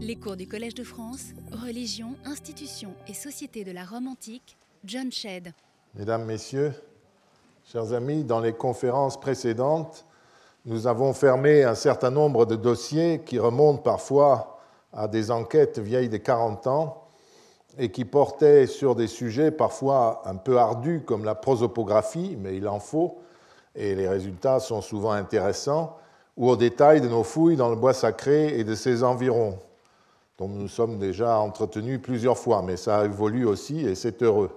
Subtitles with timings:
[0.00, 5.10] Les cours du Collège de France, Religion, Institutions et Société de la Rome antique, John
[5.10, 5.52] Shedd.
[5.96, 6.72] Mesdames, Messieurs,
[7.64, 10.06] chers amis, dans les conférences précédentes,
[10.66, 14.60] nous avons fermé un certain nombre de dossiers qui remontent parfois
[14.92, 17.08] à des enquêtes vieilles de 40 ans
[17.76, 22.68] et qui portaient sur des sujets parfois un peu ardus comme la prosopographie, mais il
[22.68, 23.18] en faut,
[23.74, 25.96] et les résultats sont souvent intéressants,
[26.36, 29.58] ou au détail de nos fouilles dans le bois sacré et de ses environs
[30.38, 34.50] dont nous sommes déjà entretenus plusieurs fois, mais ça évolue aussi et c'est heureux.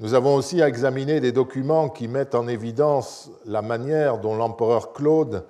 [0.00, 5.44] Nous avons aussi examiné des documents qui mettent en évidence la manière dont l'empereur Claude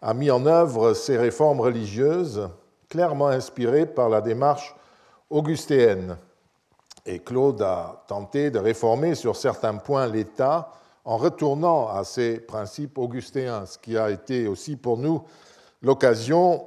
[0.00, 2.48] a mis en œuvre ses réformes religieuses,
[2.88, 4.76] clairement inspirées par la démarche
[5.30, 6.16] augustéenne.
[7.04, 10.70] Et Claude a tenté de réformer sur certains points l'État
[11.04, 15.24] en retournant à ses principes augustéens, ce qui a été aussi pour nous
[15.82, 16.66] l'occasion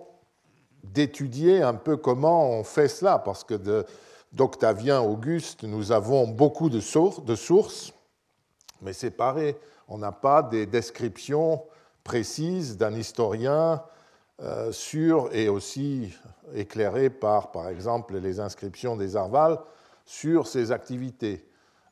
[0.83, 3.85] d'étudier un peu comment on fait cela, parce que
[4.31, 7.93] d'Octavien Auguste, nous avons beaucoup de sources,
[8.81, 9.57] mais séparées.
[9.87, 11.63] On n'a pas des descriptions
[12.03, 13.83] précises d'un historien
[14.41, 16.13] euh, sur, et aussi
[16.55, 19.59] éclairées par, par exemple, les inscriptions des Arvales,
[20.05, 21.45] sur ses activités.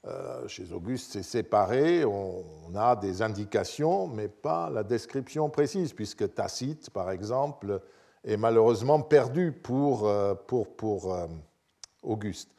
[0.05, 2.43] Euh, chez Auguste, c'est séparé, on,
[2.75, 7.81] a des indications, mais pas la description précise, puisque Tacite, par exemple,
[8.23, 11.27] est malheureusement perdu pour, euh, pour, pour euh,
[12.03, 12.49] Auguste.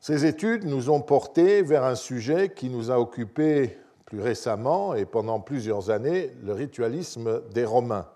[0.00, 5.04] Ces études nous ont portés vers un sujet qui nous a occupés plus récemment et
[5.04, 8.06] pendant plusieurs années, le ritualisme des Romains.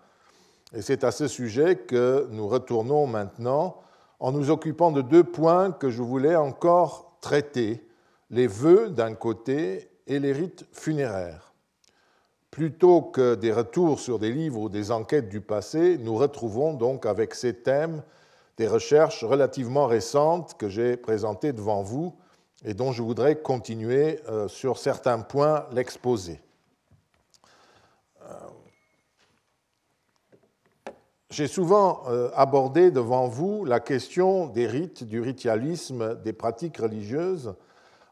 [0.74, 3.76] Et c'est à ce sujet que nous retournons maintenant
[4.20, 7.86] en nous occupant de deux points que je voulais encore traiter,
[8.30, 11.51] les vœux d'un côté et les rites funéraires.
[12.52, 17.06] Plutôt que des retours sur des livres ou des enquêtes du passé, nous retrouvons donc
[17.06, 18.02] avec ces thèmes
[18.58, 22.14] des recherches relativement récentes que j'ai présentées devant vous
[22.62, 26.42] et dont je voudrais continuer euh, sur certains points l'exposer.
[28.20, 28.34] Euh,
[31.30, 37.54] j'ai souvent euh, abordé devant vous la question des rites, du ritualisme, des pratiques religieuses,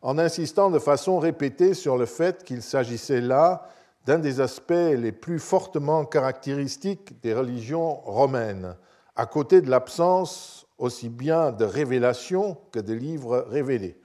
[0.00, 3.68] en insistant de façon répétée sur le fait qu'il s'agissait là
[4.06, 8.76] d'un des aspects les plus fortement caractéristiques des religions romaines,
[9.16, 14.00] à côté de l'absence aussi bien de révélations que de livres révélés.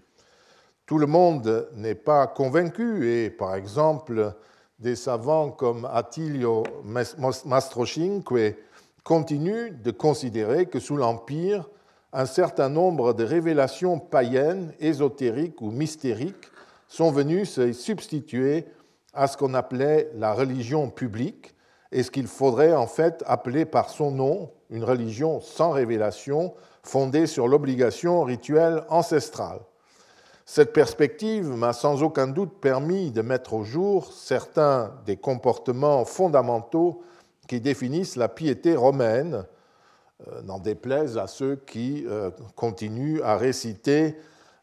[0.85, 4.35] Tout le monde n'est pas convaincu et, par exemple,
[4.77, 6.63] des savants comme Attilio
[7.45, 8.29] Mastrocinque
[9.03, 11.69] continuent de considérer que sous l'Empire,
[12.11, 16.51] un certain nombre de révélations païennes, ésotériques ou mystériques
[16.87, 18.65] sont venues se substituer
[19.15, 21.55] à ce qu'on appelait la religion publique
[21.91, 26.53] et ce qu'il faudrait en fait appeler par son nom une religion sans révélation
[26.83, 29.59] fondée sur l'obligation rituelle ancestrale.
[30.45, 37.01] Cette perspective m'a sans aucun doute permis de mettre au jour certains des comportements fondamentaux
[37.47, 39.45] qui définissent la piété romaine,
[40.27, 44.17] euh, n'en déplaise à ceux qui euh, continuent à réciter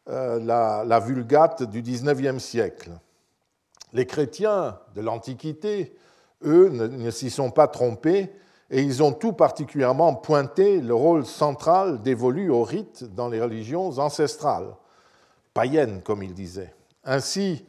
[0.09, 2.91] euh, la, la Vulgate du XIXe siècle.
[3.93, 5.95] Les chrétiens de l'Antiquité,
[6.43, 8.31] eux, ne, s'y sont pas trompés
[8.69, 13.99] et ils ont tout particulièrement pointé le rôle central dévolu au rite dans les religions
[13.99, 14.75] ancestrales,
[15.53, 16.73] païennes comme ils disaient.
[17.03, 17.65] Ainsi,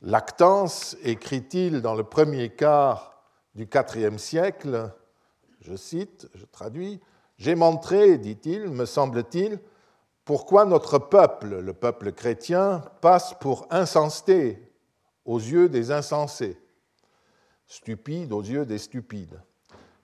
[0.00, 3.22] Lactance écrit-il dans le premier quart
[3.54, 4.92] du IVe siècle,
[5.60, 7.00] je cite, je traduis,
[7.36, 9.58] J'ai montré, dit-il, me semble-t-il,
[10.24, 14.63] pourquoi notre peuple, le peuple chrétien, passe pour insensé
[15.24, 16.58] aux yeux des insensés,
[17.66, 19.40] stupide aux yeux des stupides.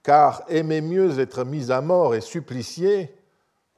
[0.02, 3.14] Car aimer mieux être mis à mort et supplicié,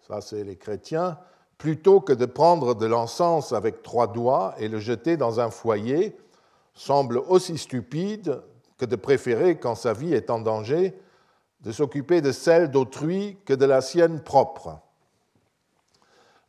[0.06, 1.18] ça c'est les chrétiens,
[1.58, 6.16] plutôt que de prendre de l'encens avec trois doigts et le jeter dans un foyer,
[6.74, 8.42] semble aussi stupide
[8.78, 10.98] que de préférer, quand sa vie est en danger,
[11.60, 14.80] de s'occuper de celle d'autrui que de la sienne propre.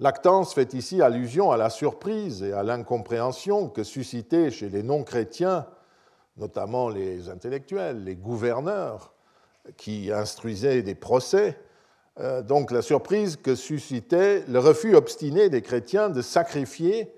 [0.03, 5.65] Lactance fait ici allusion à la surprise et à l'incompréhension que suscitait chez les non-chrétiens,
[6.35, 9.13] notamment les intellectuels, les gouverneurs,
[9.77, 11.57] qui instruisaient des procès,
[12.19, 17.09] euh, donc la surprise que suscitait le refus obstiné des chrétiens de sacrifier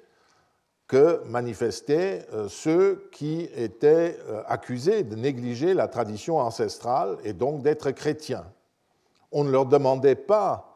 [0.88, 7.64] que manifestaient euh, ceux qui étaient euh, accusés de négliger la tradition ancestrale et donc
[7.64, 8.46] d'être chrétiens.
[9.32, 10.75] On ne leur demandait pas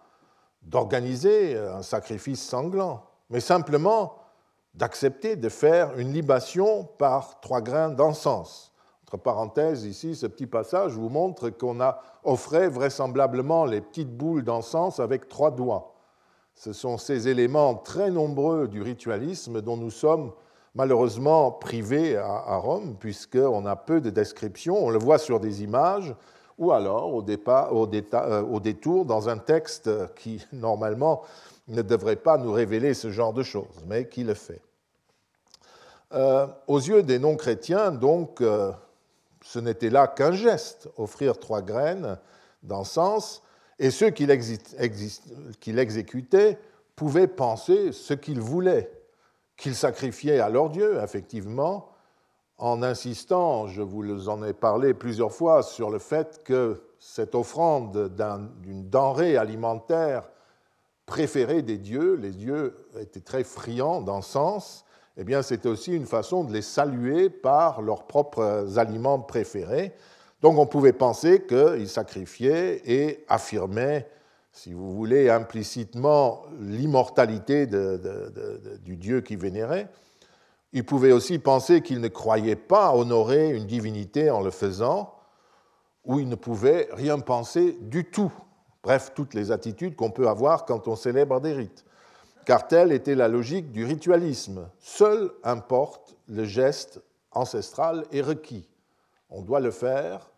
[0.61, 4.15] d'organiser un sacrifice sanglant, mais simplement
[4.73, 8.71] d'accepter de faire une libation par trois grains d'encens.
[9.03, 14.44] Entre parenthèses, ici, ce petit passage vous montre qu'on a offrait vraisemblablement les petites boules
[14.44, 15.95] d'encens avec trois doigts.
[16.53, 20.31] Ce sont ces éléments très nombreux du ritualisme dont nous sommes
[20.75, 26.13] malheureusement privés à, Rome, puisqu'on a peu de descriptions, on le voit sur des images,
[26.59, 31.23] ou alors euh, au détour dans un texte qui, normalement,
[31.67, 34.61] ne devrait pas nous révéler ce genre de choses, mais qui le fait.
[36.11, 38.71] Euh, aux yeux des non-chrétiens, donc, euh,
[39.41, 42.17] ce n'était là qu'un geste, offrir trois graines
[42.63, 43.41] d'encens,
[43.77, 44.25] et ceux qui
[45.71, 46.59] l'exécutaient
[46.95, 48.91] pouvaient penser ce qu'ils voulaient,
[49.56, 51.89] qu'ils sacrifiaient à leur Dieu, effectivement,
[52.59, 58.11] en insistant, je vous en ai parlé plusieurs fois, sur le fait que cette offrande
[58.61, 60.29] d'une denrée alimentaire
[61.06, 64.85] préférée des dieux, les dieux étaient très friands d'encens,
[65.17, 69.94] eh bien c'était aussi une façon de les saluer par leurs propres aliments préférés.
[70.41, 74.09] Donc on pouvait penser qu'ils sacrifiaient et affirmaient,
[74.51, 79.88] si vous voulez, implicitement l'immortalité du Dieu qu'ils vénéraient.
[80.71, 85.16] Ils pouvaient aussi penser qu'ils ne croyaient pas honorer une divinité en le faisant,
[86.06, 88.31] ou ils ne pouvaient rien penser du tout.
[88.83, 91.86] Bref, toutes les attitudes qu'on peut avoir quand on célèbre des rites.
[92.45, 94.69] Car telle était la logique du ritualisme.
[94.80, 97.01] Seul importe le geste
[97.31, 98.68] ancestral et requis.
[99.30, 100.31] On doit le faire,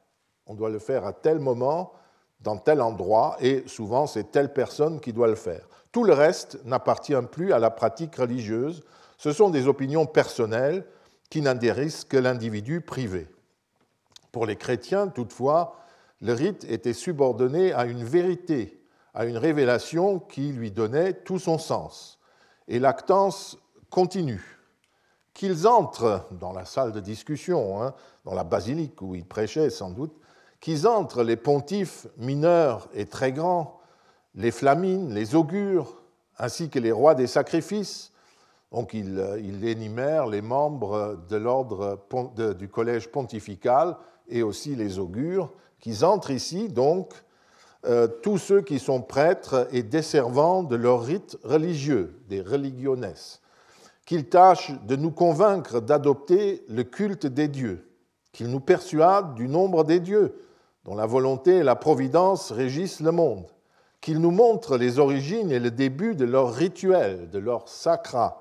[0.45, 1.93] on doit le faire à tel moment,
[2.41, 5.67] dans tel endroit, et souvent c'est telle personne qui doit le faire.
[5.91, 8.81] Tout le reste n'appartient plus à la pratique religieuse,
[9.21, 10.83] ce sont des opinions personnelles
[11.29, 13.27] qui n'intéressent que l'individu privé.
[14.31, 15.75] Pour les chrétiens, toutefois,
[16.21, 18.81] le rite était subordonné à une vérité,
[19.13, 22.17] à une révélation qui lui donnait tout son sens.
[22.67, 23.59] Et l'actance
[23.91, 24.59] continue
[25.35, 27.93] qu'ils entrent dans la salle de discussion, hein,
[28.25, 30.19] dans la basilique où ils prêchaient sans doute,
[30.59, 33.81] qu'ils entrent les pontifes mineurs et très grands,
[34.33, 36.01] les flamines, les augures,
[36.39, 38.11] ainsi que les rois des sacrifices.
[38.71, 41.99] Donc il, il énumère les membres de l'ordre
[42.57, 43.97] du collège pontifical
[44.29, 47.13] et aussi les augures, qu'ils entrent ici, donc,
[47.85, 53.13] euh, tous ceux qui sont prêtres et desservants de leurs rites religieux, des religiones
[54.05, 57.89] qu'il tâche de nous convaincre d'adopter le culte des dieux,
[58.33, 60.35] qu'il nous persuade du nombre des dieux,
[60.85, 63.47] dont la volonté et la providence régissent le monde,
[63.99, 68.40] qu'il nous montre les origines et le début de leurs rituels, de leurs sacras,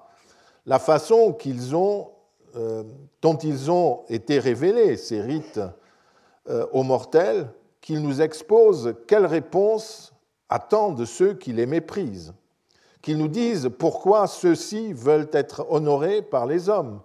[0.67, 1.75] la façon qu'ils
[2.57, 2.83] euh,
[3.23, 5.61] dont ils ont été révélés, ces rites
[6.49, 7.49] euh, aux mortels,
[7.81, 10.13] qu'il nous expose quelles réponses
[10.49, 12.35] attendent ceux qui les méprisent?
[13.03, 17.01] Qu'ils nous disent pourquoi ceux-ci veulent être honorés par les hommes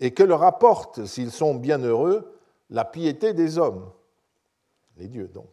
[0.00, 2.38] et que leur apporte, s'ils sont bienheureux,
[2.68, 3.90] la piété des hommes,
[4.96, 5.48] les dieux donc,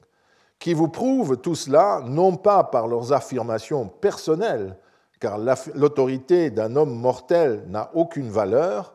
[0.57, 4.75] qui vous prouvent tout cela non pas par leurs affirmations personnelles,
[5.19, 5.37] car
[5.75, 8.93] l'autorité d'un homme mortel n'a aucune valeur,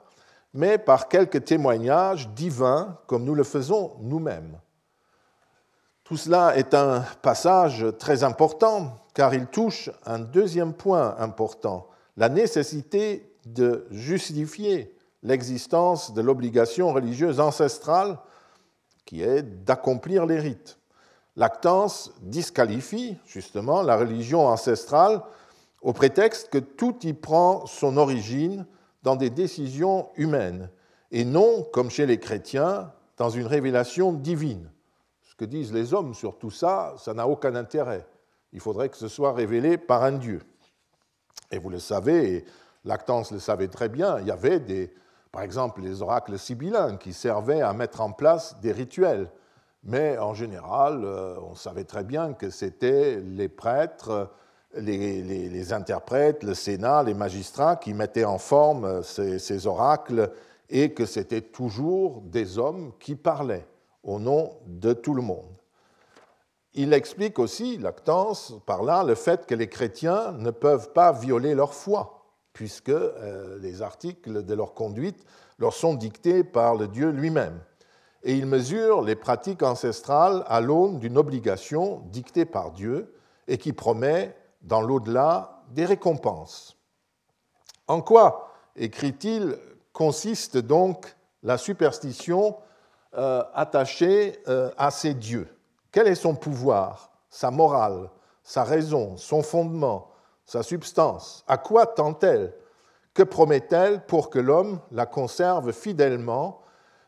[0.54, 4.58] mais par quelques témoignages divins comme nous le faisons nous-mêmes.
[6.04, 12.28] Tout cela est un passage très important car il touche un deuxième point important, la
[12.28, 18.18] nécessité de justifier l'existence de l'obligation religieuse ancestrale
[19.04, 20.78] qui est d'accomplir les rites.
[21.36, 25.22] L'actance disqualifie justement la religion ancestrale
[25.84, 28.66] au prétexte que tout y prend son origine
[29.04, 30.68] dans des décisions humaines
[31.12, 34.68] et non, comme chez les chrétiens, dans une révélation divine
[35.34, 38.06] ce que disent les hommes sur tout ça, ça n'a aucun intérêt.
[38.52, 40.40] Il faudrait que ce soit révélé par un Dieu.
[41.50, 42.44] Et vous le savez, et
[42.84, 44.94] Lactance le savait très bien, il y avait des,
[45.32, 49.28] par exemple les oracles sibyllins qui servaient à mettre en place des rituels.
[49.82, 54.30] Mais en général, euh, on savait très bien que c'était les prêtres,
[54.76, 60.30] les, interprètes, le Sénat, les magistrats qui mettaient en forme ces, ces oracles
[60.70, 63.66] et que c'était toujours des hommes qui parlaient
[64.02, 65.54] au nom de tout le monde.
[66.74, 71.54] Il explique aussi, Lactance, par là, le fait que les chrétiens ne peuvent pas violer
[71.54, 75.24] leur foi, puisque euh, les articles de leur conduite
[75.58, 77.60] leur sont dictés par le Dieu lui-même.
[78.24, 83.14] Et il mesure les pratiques ancestrales à l'aune d'une obligation dictée par Dieu
[83.46, 86.76] et qui promet, dans l'au-delà, des récompenses.
[87.86, 89.56] En quoi, écrit-il,
[89.92, 92.56] consiste donc la superstition
[93.16, 95.48] euh, attaché euh, à ces dieux?
[95.92, 98.10] Quel est son pouvoir, sa morale,
[98.42, 100.10] sa raison, son fondement,
[100.44, 101.44] sa substance?
[101.46, 102.54] À quoi tend-elle?
[103.12, 106.62] Que promet-elle pour que l'homme la conserve fidèlement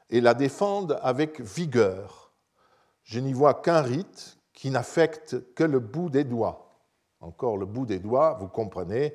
[0.08, 2.30] et la défendent avec vigueur?
[3.02, 6.65] Je n'y vois qu'un rite qui n'affecte que le bout des doigts.
[7.26, 9.12] Encore le bout des doigts, vous comprenez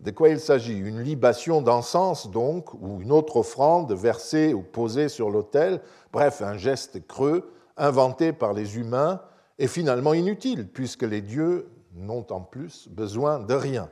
[0.00, 0.76] de quoi il s'agit?
[0.76, 5.80] Une libation d'encens, donc, ou une autre offrande versée ou posée sur l'autel,
[6.12, 9.20] bref, un geste creux inventé par les humains
[9.60, 13.88] et finalement inutile, puisque les dieux n'ont en plus besoin de rien.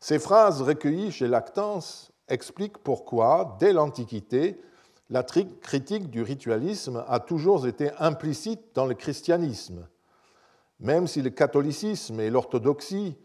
[0.00, 4.60] Ces phrases recueillies chez Lactance expliquent pourquoi, dès l'Antiquité,
[5.08, 9.88] la critique du ritualisme a toujours été implicite dans le christianisme,
[10.80, 13.16] même si le catholicisme et l'orthodoxie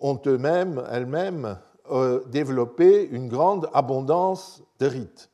[0.00, 1.58] ont eux-mêmes,
[1.90, 5.30] euh, développé une grande abondance de rites.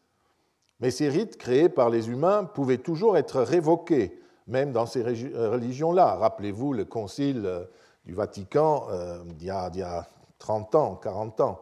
[0.80, 6.16] Mais ces rites créés par les humains pouvaient toujours être révoqués, même dans ces religions-là.
[6.16, 7.64] Rappelez-vous le concile euh,
[8.04, 11.60] du Vatican euh, d'il y, a 30 ans, 40 ans,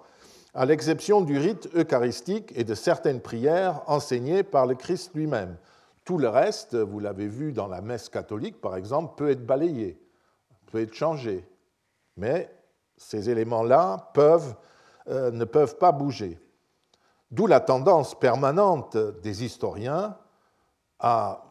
[0.55, 5.57] à l'exception du rite eucharistique et de certaines prières enseignées par le Christ lui-même.
[6.11, 9.97] Tout le reste, vous l'avez vu dans la messe catholique par exemple, peut être balayé,
[10.67, 11.49] peut être changé.
[12.17, 12.53] Mais
[12.97, 16.41] ces éléments-là euh, ne peuvent pas bouger.
[17.31, 20.17] D'où la tendance permanente des historiens
[20.99, 21.45] à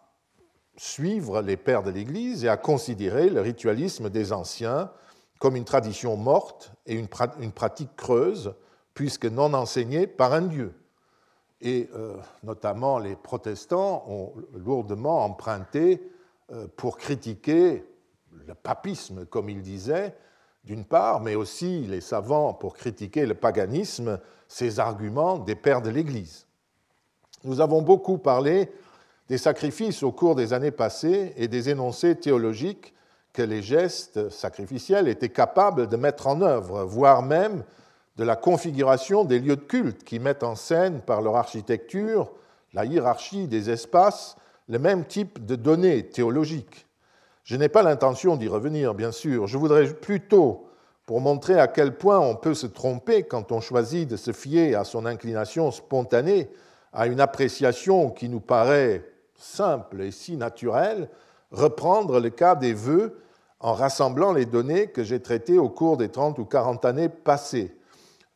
[0.75, 4.91] suivre les pères de l'Église et à considérer le ritualisme des anciens
[5.39, 7.07] comme une tradition morte et une
[7.53, 8.53] pratique creuse,
[8.93, 10.73] puisque non enseignée par un Dieu.
[11.61, 16.01] Et euh, notamment les protestants ont lourdement emprunté
[16.51, 17.83] euh, pour critiquer
[18.47, 20.15] le papisme, comme ils disaient,
[20.63, 25.89] d'une part, mais aussi les savants pour critiquer le paganisme, ces arguments des pères de
[25.89, 26.45] l'Église.
[27.43, 28.71] Nous avons beaucoup parlé
[29.27, 32.93] des sacrifices au cours des années passées et des énoncés théologiques
[33.31, 37.63] que les gestes sacrificiels étaient capables de mettre en œuvre, voire même
[38.19, 42.29] de la configuration des lieux de culte qui mettent en scène par leur architecture,
[42.73, 44.35] la hiérarchie des espaces,
[44.67, 46.85] le même type de données théologiques.
[47.45, 49.47] Je n'ai pas l'intention d'y revenir, bien sûr.
[49.47, 50.67] Je voudrais plutôt,
[51.05, 54.75] pour montrer à quel point on peut se tromper quand on choisit de se fier
[54.75, 56.49] à son inclination spontanée,
[56.91, 59.01] à une appréciation qui nous paraît
[59.35, 61.07] simple et si naturelle,
[61.51, 63.21] reprendre le cas des vœux
[63.61, 67.78] en rassemblant les données que j'ai traitées au cours des 30 ou 40 années passées.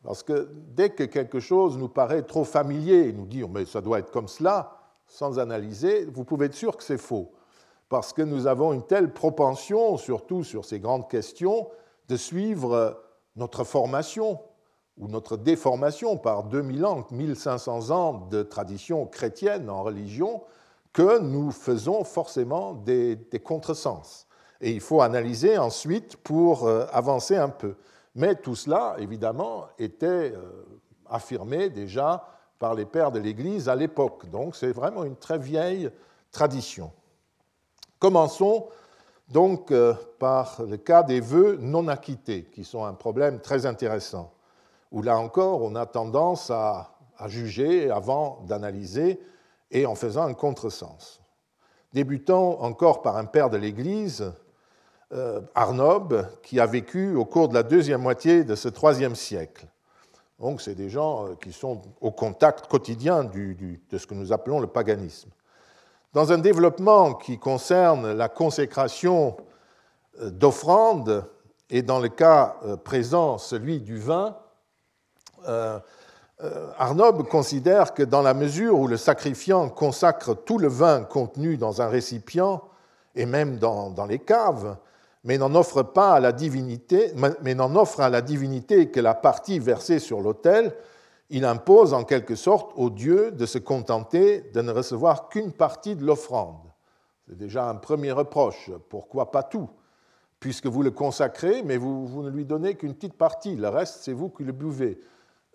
[0.04, 3.98] Parce que dès que quelque chose nous paraît trop familier, nous dire mais ça doit
[3.98, 7.32] être comme cela, sans analyser, vous pouvez être sûr que c'est faux
[7.94, 11.68] parce que nous avons une telle propension, surtout sur ces grandes questions,
[12.08, 13.00] de suivre
[13.36, 14.40] notre formation
[14.98, 20.42] ou notre déformation par 2000 ans, 1500 ans de tradition chrétienne en religion,
[20.92, 24.26] que nous faisons forcément des, contresens.
[24.60, 27.76] Et il faut analyser ensuite pour euh, avancer un peu.
[28.14, 30.64] Mais tout cela, évidemment, était euh,
[31.06, 32.26] affirmé déjà
[32.58, 34.30] par les pères de l'Église à l'époque.
[34.30, 35.90] Donc c'est vraiment une très vieille
[36.30, 36.92] tradition.
[37.98, 38.68] Commençons
[39.28, 44.32] donc euh, par le cas des vœux non acquittés, qui sont un problème très intéressant,
[44.92, 46.90] où là encore on a tendance à,
[47.26, 49.20] juger avant d'analyser
[49.70, 51.22] et en faisant un contresens.
[51.92, 54.32] Débutons encore par un père de l'Église,
[55.54, 59.66] Arnob, qui a vécu au cours de la deuxième moitié de ce troisième siècle.
[60.40, 64.60] Donc c'est des gens euh, qui sont au contact quotidien de ce que nous appelons
[64.60, 65.30] le paganisme.
[66.12, 69.36] Dans un développement qui concerne la consécration
[70.20, 71.24] euh, d'offrandes,
[71.70, 74.36] et dans le cas euh, présent celui du vin,
[75.48, 75.78] euh,
[76.78, 81.80] Arnob considère que dans la mesure où le sacrifiant consacre tout le vin contenu dans
[81.80, 82.62] un récipient,
[83.14, 84.76] et même dans les caves,
[85.24, 87.12] mais n'en offre pas à la divinité,
[87.42, 90.74] mais n'en offre à la divinité que la partie versée sur l'autel,
[91.30, 95.96] il impose en quelque sorte au Dieu de se contenter de ne recevoir qu'une partie
[95.96, 96.60] de l'offrande.
[97.26, 98.70] C'est déjà un premier reproche.
[98.90, 99.70] Pourquoi pas tout?
[100.40, 103.56] Puisque vous le consacrez, mais vous, ne lui donnez qu'une petite partie.
[103.56, 105.00] Le reste, c'est vous qui le buvez.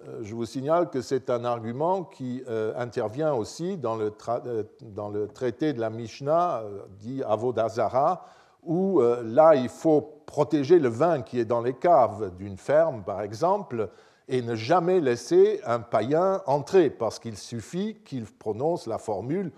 [0.08, 4.12] Euh, je vous signale que c'est un argument qui euh, intervient aussi dans le,
[4.48, 6.64] euh, dans le, traité de la Mishnah,
[7.00, 8.26] dit Avodazara,
[8.70, 13.22] où là, il faut protéger le vin qui est dans les caves d'une ferme, par
[13.22, 13.90] exemple,
[14.28, 19.52] et ne jamais laisser un païen entrer, parce qu'il suffit qu'il prononce la formule,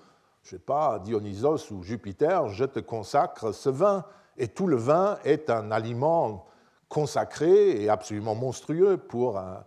[0.43, 4.05] je ne sais pas, Dionysos ou Jupiter, je te consacre ce vin.
[4.37, 6.45] Et tout le vin est un aliment
[6.89, 9.65] consacré et absolument monstrueux pour un,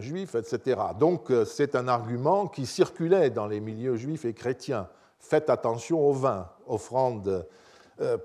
[0.00, 0.78] juif, etc.
[0.98, 4.88] Donc euh, c'est un argument qui circulait dans les milieux juifs et chrétiens.
[5.18, 7.42] Faites attention au vin, offrande euh,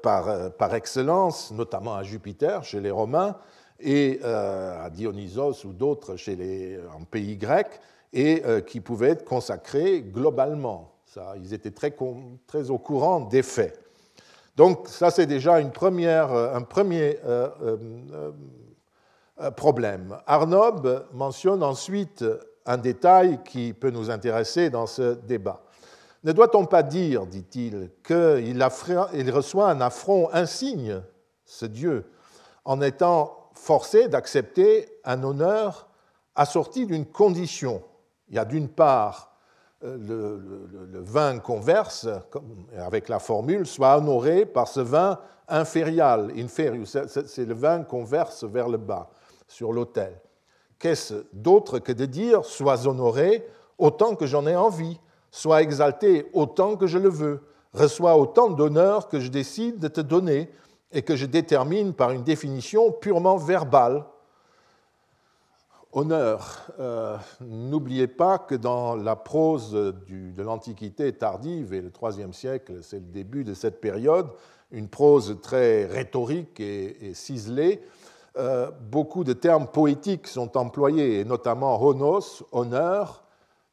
[0.02, 3.36] par, euh, par excellence, notamment à Jupiter chez les Romains,
[3.80, 7.80] et euh, à Dionysos ou d'autres chez les, en pays grecs,
[8.12, 10.96] et qui pouvaient être consacrés globalement.
[11.06, 11.96] Ça, ils étaient très,
[12.48, 13.80] très au courant des faits.
[14.56, 17.20] Donc ça, c'est déjà une première, un premier
[19.56, 20.18] problème.
[20.26, 22.26] Arnob mentionne ensuite
[22.66, 25.62] un détail qui peut nous intéresser dans ce débat.
[26.24, 28.62] Ne doit-on pas dire, dit-il, qu'il
[29.32, 31.02] reçoit un affront insigne,
[31.46, 32.12] ce Dieu,
[32.66, 35.88] en étant forcé d'accepter un honneur
[36.36, 37.82] assorti d'une condition
[38.30, 39.30] Il y a d'une part
[39.86, 39.98] euh,
[40.92, 42.08] le, vin qu'on verse,
[42.78, 48.44] avec la formule, soit honoré par ce vin inférial, inferius, c'est le vin qu'on verse
[48.44, 49.10] vers le bas,
[49.48, 50.20] sur l'autel.
[50.80, 53.48] Qu'est-ce d'autre que de dire Sois honoré
[53.78, 55.00] autant que j'en ai envie,
[55.32, 57.42] sois exalté autant que je le veux,
[57.74, 60.50] reçois autant d'honneur que je décide de te donner
[60.92, 64.06] et que je détermine par une définition purement verbale.
[65.92, 66.68] Honneur.
[66.80, 73.00] Euh, n'oubliez pas que dans la prose de l'Antiquité tardive, et le IIIe siècle, c'est
[73.00, 74.28] le début de cette période,
[74.72, 77.82] une prose très rhétorique et ciselée,
[78.38, 83.24] euh, beaucoup de termes poétiques sont employés, et notamment honos, honneur,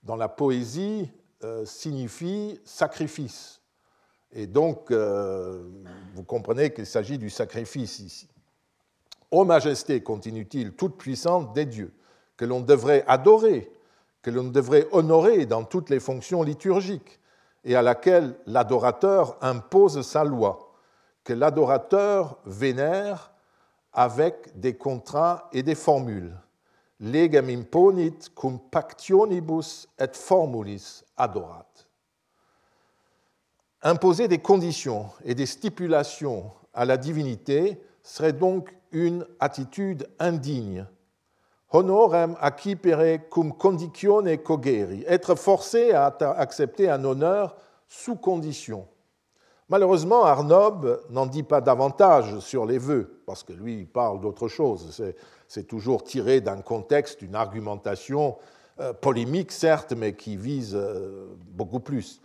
[0.03, 1.11] dans la poésie,
[1.45, 3.61] euh, signifie sacrifice.
[4.33, 5.65] Et donc, euh,
[6.15, 8.29] vous comprenez qu'il s'agit du sacrifice ici.
[9.31, 11.93] Ô majesté, continue-t-il, toute puissante des dieux,
[12.37, 13.71] que l'on devrait adorer,
[14.23, 17.21] que l'on devrait honorer dans toutes les fonctions liturgiques,
[17.65, 20.75] et à laquelle l'adorateur impose sa loi,
[21.25, 23.33] que l'adorateur vénère
[23.93, 26.37] avec des contrats et des formules.
[27.01, 31.67] Legam imponit cum pactionibus et formulis adorat.
[33.83, 40.87] Imposer des conditions et des stipulations à la divinité serait donc une attitude indigne.
[41.71, 46.07] Honorem acquipere cum conditione cogeri, être forcé à
[46.39, 47.57] accepter un honneur
[47.89, 48.87] sous condition.
[49.69, 54.47] Malheureusement, Arnob n'en dit pas davantage sur les vœux, parce que lui, il parle d'autre
[54.47, 55.03] chose.
[55.49, 58.37] C'est toujours tiré d'un contexte, d'une argumentation
[58.79, 62.21] euh, polémique, certes, mais qui vise euh, beaucoup plus.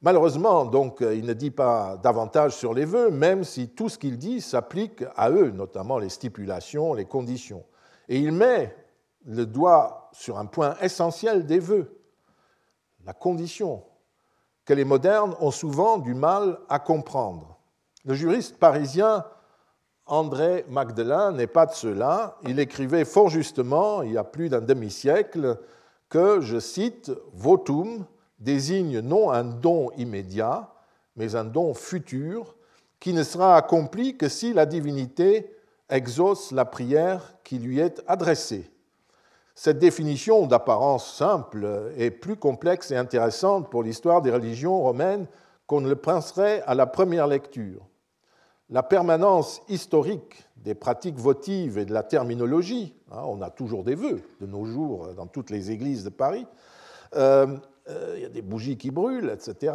[0.00, 3.98] Malheureusement, donc, euh, il ne dit pas davantage sur les vœux, même si tout ce
[3.98, 7.64] qu'il dit s'applique à eux, notamment les stipulations, les conditions.
[8.08, 8.74] Et il met
[9.26, 12.00] le doigt sur un point essentiel des vœux,
[13.04, 13.82] la condition,
[14.66, 17.56] que les modernes ont souvent du mal à comprendre.
[18.04, 19.24] Le juriste parisien
[20.06, 22.36] André Magdelin n'est pas de cela.
[22.46, 25.58] Il écrivait fort justement, il y a plus d'un demi-siècle,
[26.08, 28.06] que, je cite, votum
[28.38, 30.72] désigne non un don immédiat,
[31.16, 32.54] mais un don futur
[33.00, 35.52] qui ne sera accompli que si la divinité
[35.88, 38.70] exauce la prière qui lui est adressée.
[39.58, 45.26] Cette définition d'apparence simple est plus complexe et intéressante pour l'histoire des religions romaines
[45.66, 47.80] qu'on ne le penserait à la première lecture.
[48.68, 53.94] La permanence historique des pratiques votives et de la terminologie, hein, on a toujours des
[53.94, 56.46] vœux de nos jours dans toutes les églises de Paris,
[57.14, 57.56] euh,
[57.88, 59.72] euh, il y a des bougies qui brûlent, etc.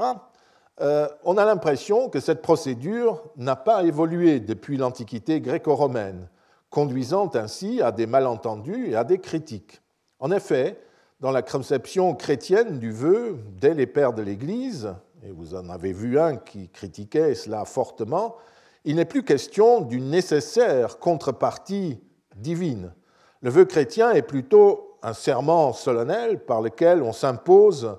[0.79, 6.29] Euh, on a l'impression que cette procédure n'a pas évolué depuis l'Antiquité gréco-romaine
[6.71, 9.81] conduisant ainsi à des malentendus et à des critiques.
[10.19, 10.81] En effet,
[11.19, 15.93] dans la conception chrétienne du vœu, dès les pères de l'Église, et vous en avez
[15.93, 18.37] vu un qui critiquait cela fortement,
[18.85, 21.99] il n'est plus question d'une nécessaire contrepartie
[22.35, 22.93] divine.
[23.41, 27.97] Le vœu chrétien est plutôt un serment solennel par lequel on s'impose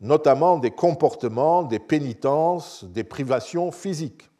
[0.00, 4.30] notamment des comportements, des pénitences, des privations physiques.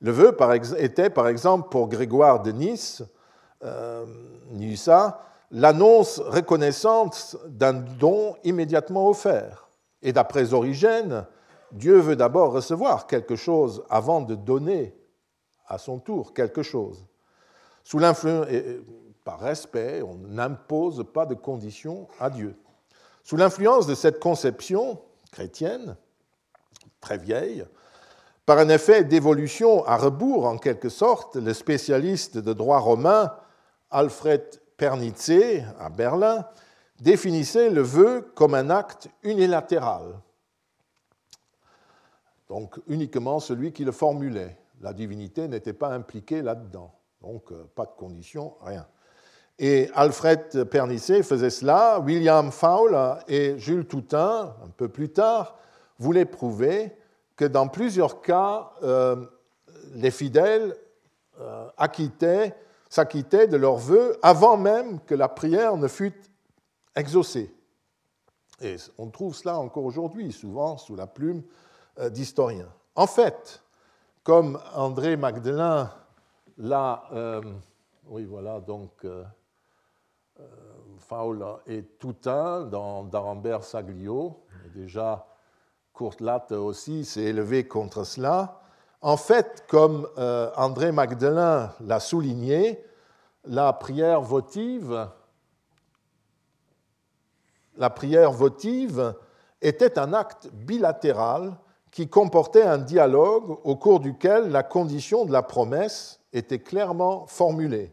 [0.00, 0.36] Le vœu
[0.78, 3.02] était, par exemple, pour Grégoire de Nice,
[3.62, 4.06] euh,
[5.50, 9.68] l'annonce reconnaissante d'un don immédiatement offert.
[10.02, 11.26] Et d'après Origène,
[11.72, 14.94] Dieu veut d'abord recevoir quelque chose avant de donner
[15.66, 17.04] à son tour quelque chose.
[17.84, 18.46] Sous l'influence,
[19.24, 22.56] par respect, on n'impose pas de conditions à Dieu.
[23.22, 25.96] Sous l'influence de cette conception chrétienne,
[27.00, 27.64] très vieille,
[28.46, 33.32] par un effet d'évolution à rebours, en quelque sorte, le spécialiste de droit romain
[33.90, 36.46] Alfred Pernitze, à Berlin,
[37.00, 40.20] définissait le vœu comme un acte unilatéral,
[42.48, 44.56] donc uniquement celui qui le formulait.
[44.80, 48.86] La divinité n'était pas impliquée là-dedans, donc euh, pas de condition, rien.
[49.58, 55.58] Et Alfred Pernitze faisait cela, William Fowler et Jules Toutain, un peu plus tard,
[55.98, 56.96] voulaient prouver
[57.40, 59.16] que dans plusieurs cas, euh,
[59.94, 60.76] les fidèles
[61.40, 61.70] euh,
[62.90, 66.12] s'acquittaient de leurs vœux avant même que la prière ne fût
[66.94, 67.50] exaucée.
[68.60, 71.42] Et on trouve cela encore aujourd'hui, souvent sous la plume
[71.98, 72.68] euh, d'historiens.
[72.94, 73.62] En fait,
[74.22, 75.90] comme André Magdelin
[76.58, 77.04] l'a.
[78.06, 79.06] Oui, voilà, donc.
[80.98, 84.44] Faula et Toutain dans d'Arambert Saglio.
[84.74, 85.29] Déjà,
[85.92, 88.60] Courtelatte aussi s'est élevé contre cela.
[89.02, 90.08] En fait, comme
[90.56, 92.82] André Magdelin l'a souligné,
[93.44, 95.08] la prière votive
[97.80, 99.14] la prière votive
[99.62, 101.56] était un acte bilatéral
[101.90, 107.92] qui comportait un dialogue au cours duquel la condition de la promesse était clairement formulée.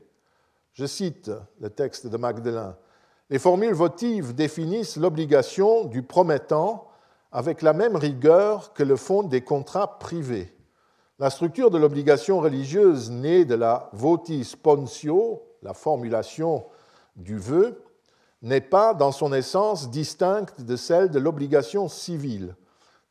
[0.74, 2.76] Je cite le texte de Magdalin.
[3.30, 6.87] Les formules votives définissent l'obligation du promettant
[7.38, 10.58] avec la même rigueur que le font des contrats privés.
[11.20, 16.66] La structure de l'obligation religieuse née de la votis sponsio, la formulation
[17.16, 17.84] du vœu,
[18.42, 22.56] n'est pas dans son essence distincte de celle de l'obligation civile.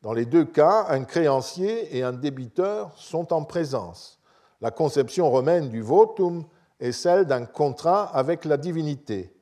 [0.01, 4.19] Dans les deux cas, un créancier et un débiteur sont en présence.
[4.59, 6.43] La conception romaine du votum
[6.81, 9.33] est celle d'un contrat avec la divinité.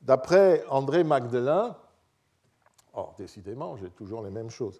[0.00, 1.76] D'après André Magdelin,
[2.94, 4.78] oh, décidément, j'ai toujours les mêmes choses.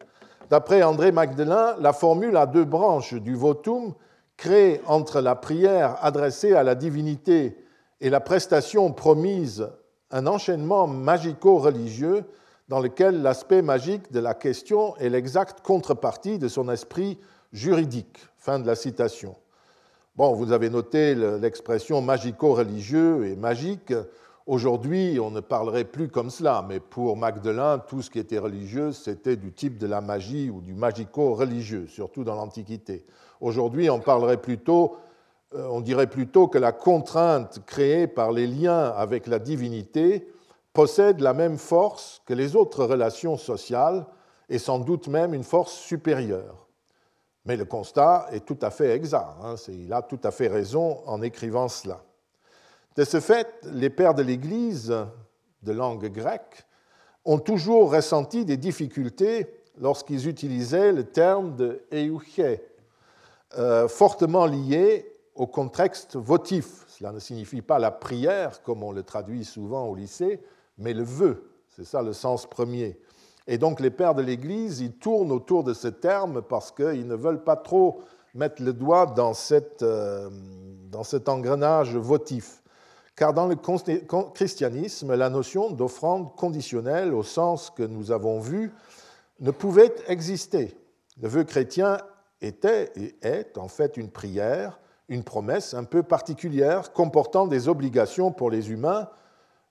[0.51, 3.95] D'après André Magdelin, la formule a deux branches du votum
[4.37, 7.57] crée entre la prière adressée à la divinité
[8.01, 9.69] et la prestation promise
[10.11, 12.25] un enchaînement magico-religieux
[12.69, 17.19] dans lequel l'aspect magique de la question est l'exacte contrepartie de son esprit
[17.53, 18.19] juridique.
[18.37, 19.37] Fin de la citation.
[20.17, 23.95] Bon, vous avez noté l'expression magico-religieux et magique.
[24.47, 28.91] Aujourd'hui, on ne parlerait plus comme cela, mais pour Magdelin, tout ce qui était religieux,
[28.91, 33.07] c'était du type de la magie ou du magico-religieux, surtout dans l'Antiquité.
[33.41, 33.99] Aujourd'hui, euh,
[35.55, 40.27] on dirait plutôt que la contrainte créée par les liens avec la divinité
[40.73, 44.07] possède la même force que les autres relations sociales
[44.49, 46.67] et sans doute même une force supérieure.
[47.45, 49.37] Mais le constat est tout à fait exact.
[49.43, 52.03] Hein, il a tout à fait raison en écrivant cela.
[52.97, 54.95] De ce fait, les pères de l'Église
[55.63, 56.67] de langue grecque
[57.25, 59.47] ont toujours ressenti des difficultés
[59.79, 62.63] lorsqu'ils utilisaient le terme de euché,
[63.59, 66.85] euh, fortement lié au contexte votif.
[66.89, 70.41] Cela ne signifie pas la prière, comme on le traduit souvent au lycée,
[70.77, 71.51] mais le vœu.
[71.71, 73.01] C'est ça le sens premier.
[73.47, 77.15] Et donc les pères de l'Église, ils tournent autour de ce terme parce qu'ils ne
[77.15, 78.03] veulent pas trop
[78.35, 80.29] mettre le doigt dans, cette, euh,
[80.91, 82.62] dans cet engrenage votif.
[83.15, 83.57] Car dans le
[84.35, 88.73] christianisme, la notion d'offrande conditionnelle, au sens que nous avons vu,
[89.41, 90.77] ne pouvait exister.
[91.21, 91.99] Le vœu chrétien
[92.41, 94.79] était et est en fait une prière
[95.13, 99.09] une promesse un peu particulière comportant des obligations pour les humains,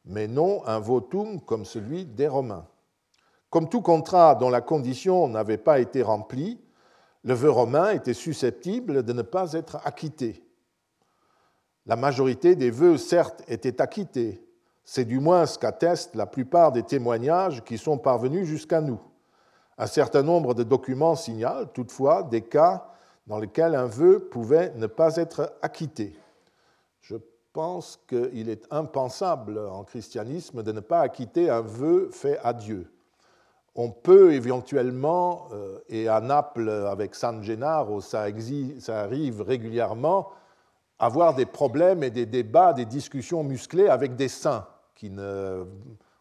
[0.06, 2.68] mais non un votum comme celui des Romains.
[3.50, 6.60] Comme tout contrat dont la condition n'avait pas été remplie,
[7.24, 10.44] le vœu romain était susceptible de ne pas être acquitté.
[11.86, 14.44] La majorité des vœux, certes, étaient acquittés.
[14.84, 19.00] C'est du moins ce qu'attestent la plupart des témoignages qui sont parvenus jusqu'à nous.
[19.78, 22.88] Un certain nombre de documents signalent toutefois des cas
[23.28, 26.16] dans lequel un vœu pouvait ne pas être acquitté.
[27.02, 27.16] Je
[27.54, 32.92] pense qu'il est impensable en christianisme de ne pas acquitter un vœu fait à Dieu.
[33.76, 38.26] On peut éventuellement, euh, et à Naples avec San Gennaro, ça,
[38.80, 40.30] ça arrive régulièrement,
[41.02, 45.66] avoir des problèmes et des débats, des discussions musclées avec des saints qui ne,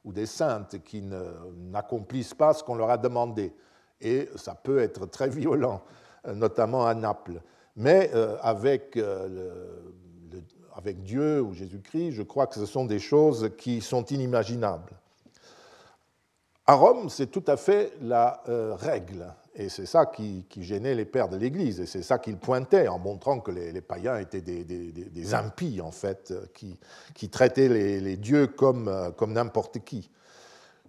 [0.05, 3.53] ou des saintes qui n'accomplissent pas ce qu'on leur a demandé.
[4.01, 5.83] Et ça peut être très violent.
[6.27, 7.40] Euh, notamment à Naples.
[7.77, 9.71] Mais euh, avec, euh,
[10.75, 14.99] avec Dieu ou Jésus-Christ, je crois que ce sont des choses qui sont inimaginables.
[16.70, 18.44] À Rome, c'est tout à fait la
[18.78, 19.26] règle.
[19.56, 21.80] Et c'est ça qui, gênait les pères de l'Église.
[21.80, 26.33] Et c'est ça qu'ils pointaient en montrant que les, païens étaient des, impies, en fait,
[26.54, 26.78] qui,
[27.12, 30.12] qui traitaient les, les, dieux comme, comme n'importe qui.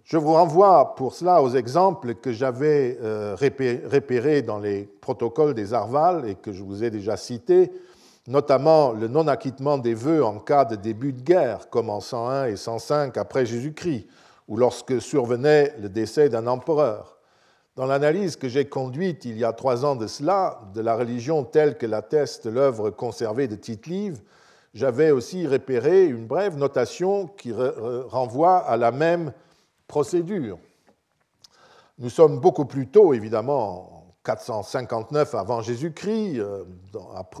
[0.04, 5.74] Je vous renvoie pour cela aux exemples que j'avais euh, repérés dans les protocoles des
[5.74, 7.72] Arval et que je vous ai déjà cités,
[8.28, 12.54] notamment le non-acquittement des vœux en cas de début de guerre, comme en 101 et
[12.54, 14.06] 105 après Jésus-Christ,
[14.48, 17.18] ou lorsque survenait le décès d'un empereur.
[17.74, 21.44] Dans l'analyse que j'ai conduite il y a trois ans de cela, de la religion
[21.44, 24.20] telle que l'atteste l'œuvre conservée de Tite-Live,
[24.74, 29.32] j'avais aussi repéré une brève notation qui renvoie à la même
[29.86, 30.58] procédure.
[31.98, 36.64] Nous sommes beaucoup plus tôt, évidemment, en 459 avant Jésus-Christ, euh,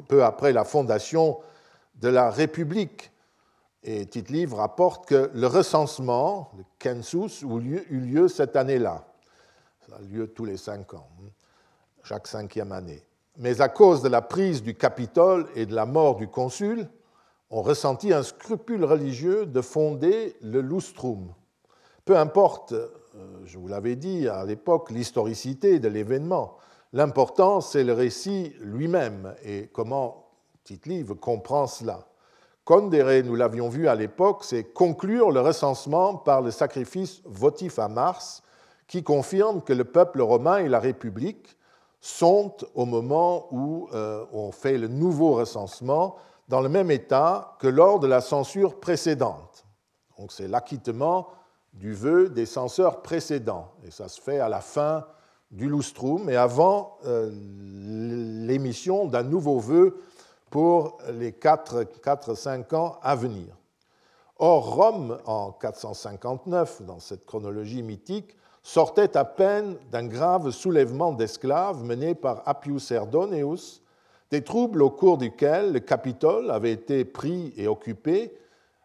[0.08, 1.38] peu après la fondation
[1.96, 3.10] de la République.
[3.84, 9.04] Et Tite-Livre rapporte que le recensement, le census, eut lieu cette année-là.
[9.88, 11.28] Ça a lieu tous les cinq ans, hein,
[12.04, 13.02] chaque cinquième année.
[13.38, 16.88] Mais à cause de la prise du Capitole et de la mort du consul,
[17.50, 21.34] on ressentit un scrupule religieux de fonder le lustrum.
[22.04, 22.88] Peu importe, euh,
[23.44, 26.56] je vous l'avais dit à l'époque, l'historicité de l'événement,
[26.92, 30.30] l'important c'est le récit lui-même et comment
[30.64, 32.06] Tite-Livre comprend cela.
[32.64, 37.88] Condéré, nous l'avions vu à l'époque, c'est conclure le recensement par le sacrifice votif à
[37.88, 38.44] Mars,
[38.86, 41.56] qui confirme que le peuple romain et la République
[42.00, 46.16] sont, au moment où euh, on fait le nouveau recensement,
[46.48, 49.64] dans le même état que lors de la censure précédente.
[50.18, 51.28] Donc c'est l'acquittement
[51.72, 55.04] du vœu des censeurs précédents, et ça se fait à la fin
[55.50, 57.30] du lustrum et avant euh,
[58.46, 59.96] l'émission d'un nouveau vœu
[60.52, 63.56] pour les 4-5 ans à venir.
[64.36, 71.82] Or, Rome, en 459, dans cette chronologie mythique, sortait à peine d'un grave soulèvement d'esclaves
[71.82, 73.80] mené par Appius Erdoneus,
[74.30, 78.36] des troubles au cours duquel le Capitole avait été pris et occupé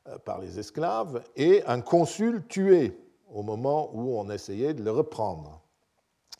[0.08, 2.98] euh, par les esclaves et un consul tué
[3.34, 5.62] au moment où on essayait de le reprendre.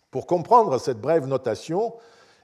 [0.10, 1.96] Pour comprendre cette brève notation,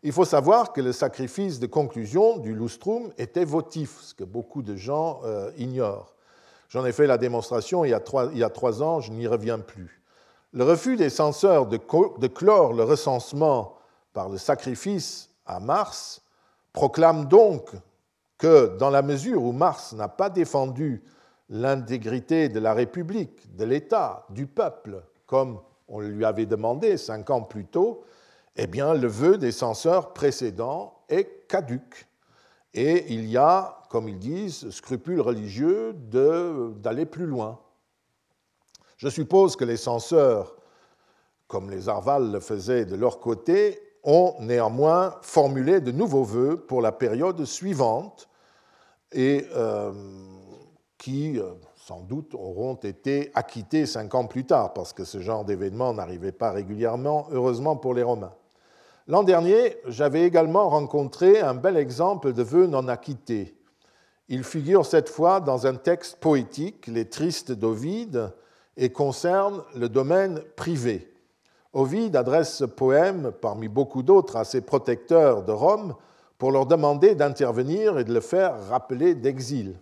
[0.03, 4.61] il faut savoir que le sacrifice de conclusion du lustrum était votif, ce que beaucoup
[4.61, 6.13] de gens euh, ignorent.
[6.67, 10.01] J'en ai fait la démonstration il y a trois, ans, je n'y reviens plus.
[10.51, 13.77] Le refus des censeurs de, de clore le recensement
[14.11, 16.21] par le sacrifice à Mars
[16.73, 17.71] proclame donc
[18.37, 21.03] que dans la mesure où Mars n'a pas défendu
[21.49, 27.41] l'intégrité de la République, de l'État, du peuple, comme on lui avait demandé cinq ans
[27.41, 28.03] plus tôt,
[28.55, 32.07] eh bien, le vœu des censeurs précédents est caduque.
[32.73, 37.59] Et il y a, comme ils disent, scrupule religieux d'aller plus loin.
[38.97, 40.55] Je suppose que les censeurs,
[41.47, 46.81] comme les Arvales le faisaient de leur côté, ont néanmoins formulé de nouveaux vœux pour
[46.81, 48.27] la période suivante
[49.11, 49.91] et euh,
[50.97, 55.45] qui, euh, sans doute, auront été acquittés cinq ans plus tard, parce que ce genre
[55.45, 58.33] d'événement n'arrivait pas régulièrement, heureusement pour les Romains.
[59.07, 63.57] L'an dernier, j'avais également rencontré un bel exemple de vœux non acquittés.
[64.29, 68.31] Il figure cette fois dans un texte poétique, Les Tristes d'Ovide,
[68.77, 71.13] et concerne le domaine privé.
[71.73, 75.95] Ovide adresse ce poème, parmi beaucoup d'autres, à ses protecteurs de Rome
[76.37, 79.79] pour leur demander d'intervenir et de le faire rappeler d'exil.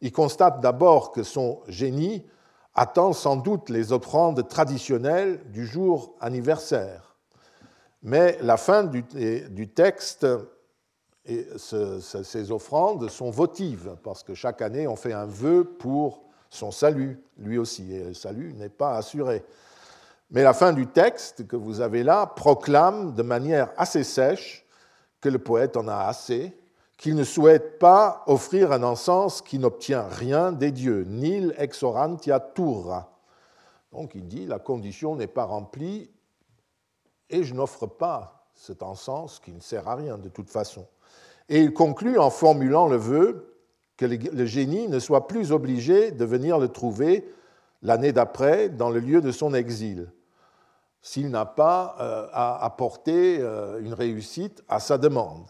[0.00, 2.26] Il constate d'abord que son génie
[2.74, 7.08] attend sans doute les offrandes traditionnelles du jour anniversaire.
[8.02, 9.02] Mais la fin du,
[9.68, 10.26] texte
[11.24, 16.70] et ces offrandes sont votives, parce que chaque année on fait un vœu pour son
[16.70, 19.44] salut, lui aussi, et le salut n'est pas assuré.
[20.30, 24.66] Mais la fin du texte que vous avez là proclame de manière assez sèche
[25.20, 26.56] que le poète en a assez,
[26.96, 33.10] qu'il ne souhaite pas offrir un encens qui n'obtient rien des dieux, nil exorantia turra.
[33.92, 36.10] Donc il dit la condition n'est pas remplie
[37.30, 40.86] et je n'offre pas cet encens qui ne sert à rien de toute façon.
[41.48, 43.54] Et il conclut en formulant le vœu
[43.96, 47.28] que le génie ne soit plus obligé de venir le trouver
[47.82, 50.10] l'année d'après dans le lieu de son exil,
[51.00, 55.46] s'il n'a pas euh, apporté euh, une réussite à sa demande.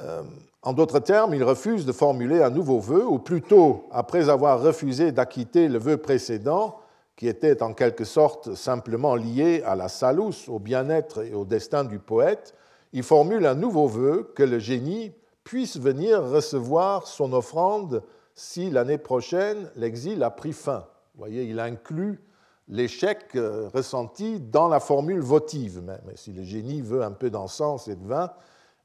[0.00, 0.22] Euh,
[0.62, 5.12] en d'autres termes, il refuse de formuler un nouveau vœu, ou plutôt, après avoir refusé
[5.12, 6.78] d'acquitter le vœu précédent,
[7.22, 11.84] qui était en quelque sorte simplement lié à la salus, au bien-être et au destin
[11.84, 12.52] du poète,
[12.92, 15.12] il formule un nouveau vœu que le génie
[15.44, 18.02] puisse venir recevoir son offrande
[18.34, 20.88] si l'année prochaine l'exil a pris fin.
[21.14, 22.20] Vous voyez, il inclut
[22.66, 25.80] l'échec euh, ressenti dans la formule votive.
[25.86, 28.32] Mais si le génie veut un peu d'encens et de vin,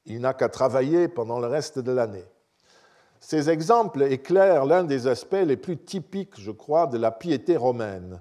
[0.06, 2.26] il n'a qu'à travailler pendant le reste de l'année.
[3.18, 8.20] Ces exemples éclairent l'un des aspects les plus typiques, je crois, de la piété romaine.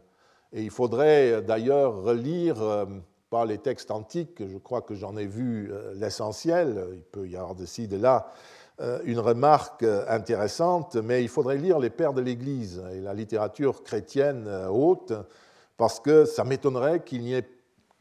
[0.53, 2.85] Et il faudrait d'ailleurs relire, euh,
[3.29, 7.35] par les textes antiques, je crois que j'en ai vu euh, l'essentiel, il peut y
[7.35, 8.31] avoir de ci, de là,
[8.79, 13.83] euh, une remarque intéressante, mais il faudrait lire les pères de l'Église et la littérature
[13.83, 15.13] chrétienne haute,
[15.75, 17.47] parce que ça m'étonnerait qu'il n'y ait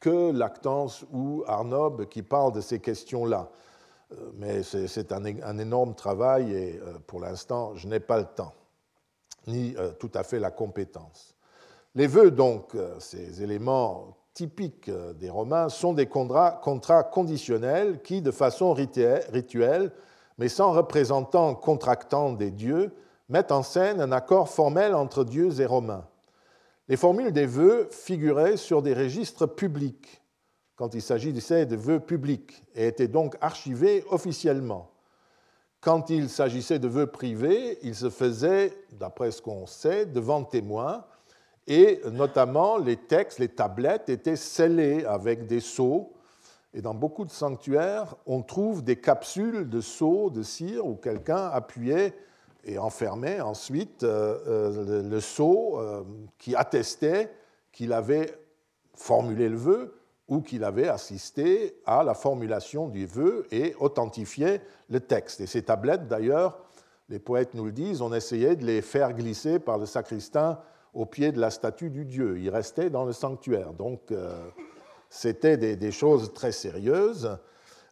[0.01, 3.51] que Lactance ou Arnob qui parlent de ces questions-là.
[4.13, 8.55] Euh, mais c'est un, énorme travail et euh, pour l'instant, je n'ai pas le temps,
[9.47, 11.35] ni euh, tout à fait la compétence.
[11.97, 16.61] Les vœux, donc, ces éléments typiques des Romains, sont des contrats,
[17.11, 19.91] conditionnels qui, de façon rituelle,
[20.37, 22.95] mais sans représentant contractant des dieux,
[23.31, 26.07] mettent en scène un accord formel entre dieux et romains.
[26.89, 30.21] Les formules des vœux figuraient sur des registres publics,
[30.77, 34.91] quand il s'agissait de vœux publics, et étaient donc archivées officiellement.
[35.81, 41.07] Quand il s'agissait de vœux privés, ils se faisaient, d'après ce qu'on sait, devant témoins,
[41.67, 46.13] et notamment les textes, les tablettes étaient scellées avec des sceaux.
[46.75, 51.47] Et dans beaucoup de sanctuaires, on trouve des capsules de sceaux de cire où quelqu'un
[51.47, 52.15] appuyait
[52.65, 56.03] et enfermait ensuite euh, euh, le, sceau euh,
[56.39, 57.33] qui attestait
[57.73, 58.39] qu'il avait
[58.95, 59.95] formulé le vœu
[60.29, 65.41] ou qu'il avait assisté à la formulation du vœu et authentifié le texte.
[65.41, 66.59] Et ces tablettes, d'ailleurs,
[67.09, 70.59] les poètes nous le disent, on essayait de les faire glisser par le sacristain
[70.97, 72.39] au pied de la statue du dieu.
[72.41, 73.75] Ils restaient dans le sanctuaire.
[73.75, 74.11] Donc,
[75.11, 77.39] c'était des, choses très sérieuses.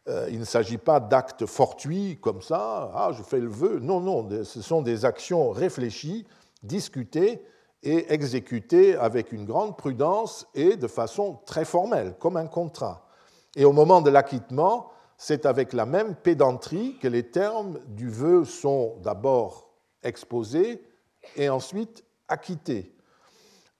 [0.07, 3.79] Euh, il ne s'agit pas d'actes fortuits comme ça, ah, je fais le vœu.
[3.79, 6.27] Non, non, ce sont des actions réfléchies,
[6.61, 7.43] discutées
[7.81, 13.07] et exécutées avec une grande prudence et de façon très formelle, comme un contrat.
[13.55, 18.45] Et au moment de l'acquittement, c'est avec la même pédanterie que les termes du vœu
[18.45, 19.69] sont d'abord
[20.03, 20.83] exposés
[21.35, 22.94] et ensuite acquittés.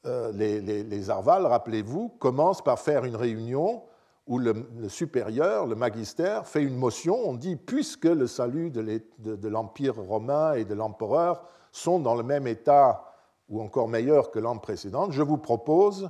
[0.06, 3.84] Euh, les, les, Arval, rappelez-vous, commencent par faire une réunion
[4.28, 4.54] où le,
[4.88, 10.66] supérieur, le magister, fait une motion, on dit, puisque le salut de l'Empire romain et
[10.66, 13.04] de l'empereur sont dans le même état
[13.50, 16.10] ou encore meilleur que l'an précédent, je vous propose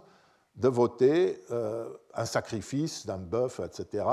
[0.56, 4.06] de voter euh, un sacrifice d'un bœuf, etc.,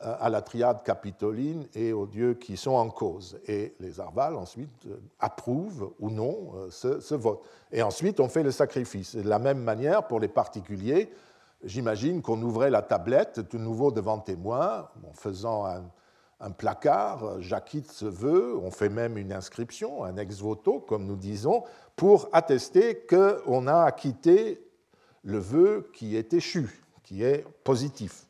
[0.00, 3.40] à la triade capitoline et aux dieux qui sont en cause.
[3.48, 7.42] Et les Arval ensuite euh, approuvent ou non ce, ce, vote.
[7.72, 9.16] Et ensuite, on fait le sacrifice.
[9.16, 11.10] de la même manière, pour les particuliers,
[11.64, 18.06] j'imagine qu'on ouvrait la tablette tout nouveau devant témoin, en faisant un, placard, j'acquitte ce
[18.06, 21.64] vœu, on fait même une inscription, un ex voto, comme nous disons,
[21.96, 24.64] pour attester qu'on a acquitté
[25.24, 28.27] le vœu qui est échu, qui est positif.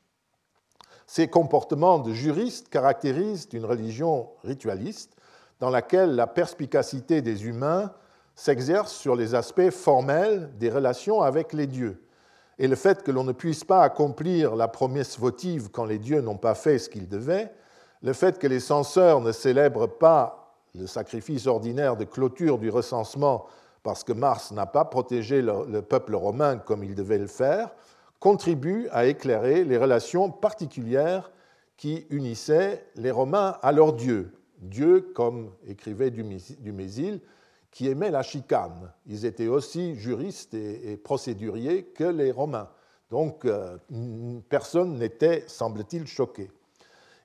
[1.11, 5.16] Ces comportements de juristes caractérisent une religion ritualiste
[5.59, 7.92] dans laquelle la perspicacité des humains
[8.35, 12.05] s'exerce sur les aspects formels des relations avec les dieux.
[12.59, 16.21] Et le fait que l'on ne puisse pas accomplir la promesse votive quand les dieux
[16.21, 17.55] n'ont pas fait ce qu'ils devaient,
[18.03, 23.47] le fait que les censeurs ne célèbrent pas le sacrifice ordinaire de clôture du recensement
[23.83, 27.71] parce que Mars n'a pas protégé le, peuple romain comme il devait le faire,
[28.20, 31.31] contribue à éclairer les relations particulières
[31.76, 34.33] qui unissaient les Romains à leurs dieux.
[34.59, 37.20] Dieu, comme écrivait Dumézil,
[37.70, 38.92] qui aimaient la chicane.
[39.07, 42.68] Ils étaient aussi juristes et, procéduriers que les Romains.
[43.11, 43.78] Donc euh,
[44.48, 46.50] personne n'était, semble-t-il, choqué.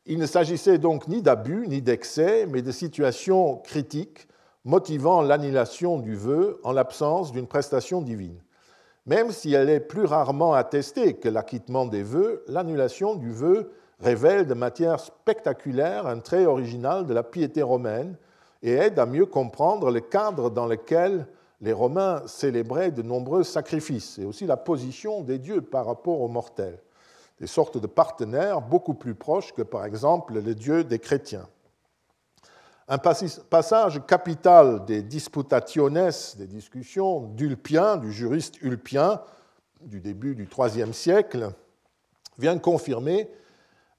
[0.06, 4.28] Il ne s'agissait donc ni d'abus ni d'excès, mais de situations critiques
[4.66, 8.43] motivant l'annulation du vœu en l'absence d'une prestation divine.
[9.06, 14.48] Même si elle est plus rarement attestée que l'acquittement des vœux, l'annulation du vœu révèle
[14.48, 18.16] de manière spectaculaire un trait original de la piété romaine
[18.62, 21.28] et aide à mieux comprendre le cadre dans lequel
[21.60, 26.28] les Romains célébraient de nombreux sacrifices et aussi la position des dieux par rapport aux
[26.28, 26.80] mortels,
[27.40, 31.48] des sortes de partenaires beaucoup plus proches que par exemple les dieux des chrétiens.
[32.88, 39.22] Un passage capital des disputationes, des discussions d'Ulpien, du juriste Ulpien
[39.82, 41.52] du début du IIIe siècle,
[42.38, 43.30] vient confirmer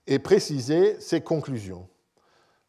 [0.07, 1.87] et préciser ses conclusions.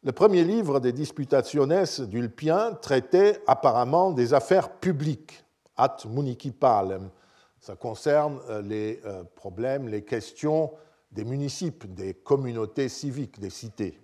[0.02, 5.44] Le premier livre des Disputationes d'Ulpien traitait apparemment des affaires publiques,
[5.76, 7.10] at municipalem.
[7.58, 10.72] Ça concerne euh, les euh, problèmes, les questions
[11.10, 13.98] des municipes, des communautés civiques, des cités,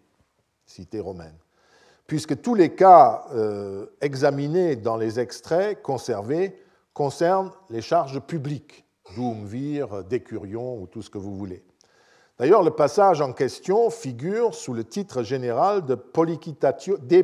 [0.67, 1.39] cités romaines.
[2.13, 8.85] Puisque tous les cas euh, examinés dans les extraits conservés concernent les charges publiques,
[9.17, 11.65] vir, décurion ou tout ce que vous voulez.
[12.39, 17.23] D'ailleurs, le passage en question figure sous le titre général de De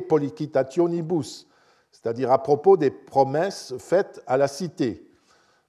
[1.91, 5.07] c'est-à-dire à propos des promesses faites à la cité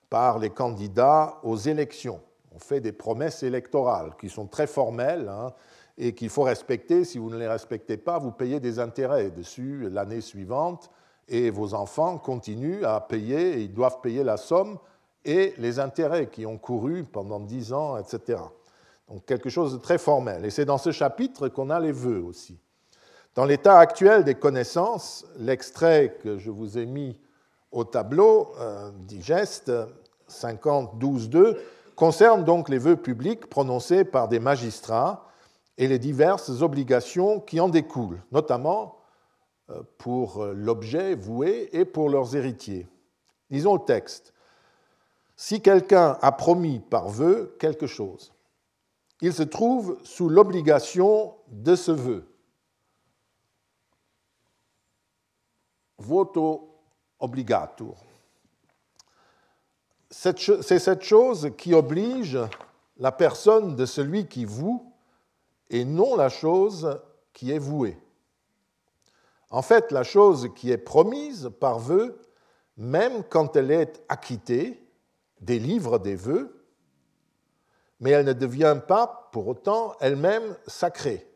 [0.08, 2.22] par les candidats aux élections.
[2.54, 5.52] On fait des promesses électorales qui sont très formelles hein,
[6.00, 7.04] et qu'il faut respecter.
[7.04, 10.90] Si vous ne les respectez pas, vous payez des intérêts dessus l'année suivante
[11.28, 14.78] et vos enfants continuent à payer, ils doivent payer la somme
[15.26, 18.40] et les intérêts qui ont couru pendant dix ans, etc.
[19.08, 20.46] Donc quelque chose de très formel.
[20.46, 22.58] Et c'est dans ce chapitre qu'on a les vœux aussi.
[23.34, 27.18] Dans l'état actuel des connaissances, l'extrait que je vous ai mis
[27.72, 29.70] au tableau, euh, digeste
[30.30, 31.58] 50.12.2,
[31.94, 35.29] concerne donc les vœux publics prononcés par des magistrats
[35.80, 38.98] et les diverses obligations qui en découlent, notamment
[39.70, 42.86] euh, pour l'objet voué et pour leurs héritiers.
[43.48, 44.34] Lisons le texte.
[45.36, 48.30] Si quelqu'un a promis par vœu quelque chose,
[49.22, 52.28] il se trouve sous l'obligation de ce vœu.
[55.96, 56.78] Voto
[57.18, 57.94] obligatur.
[60.10, 62.38] C'est cette chose qui oblige
[62.98, 64.89] la personne de celui qui voue
[65.70, 67.00] et non la chose
[67.32, 67.96] qui est vouée.
[69.50, 72.20] En fait, la chose qui est promise par vœu,
[72.76, 74.84] même quand elle est acquittée,
[75.40, 76.66] délivre des vœux,
[78.00, 81.26] mais elle ne devient pas pour autant elle-même sacrée.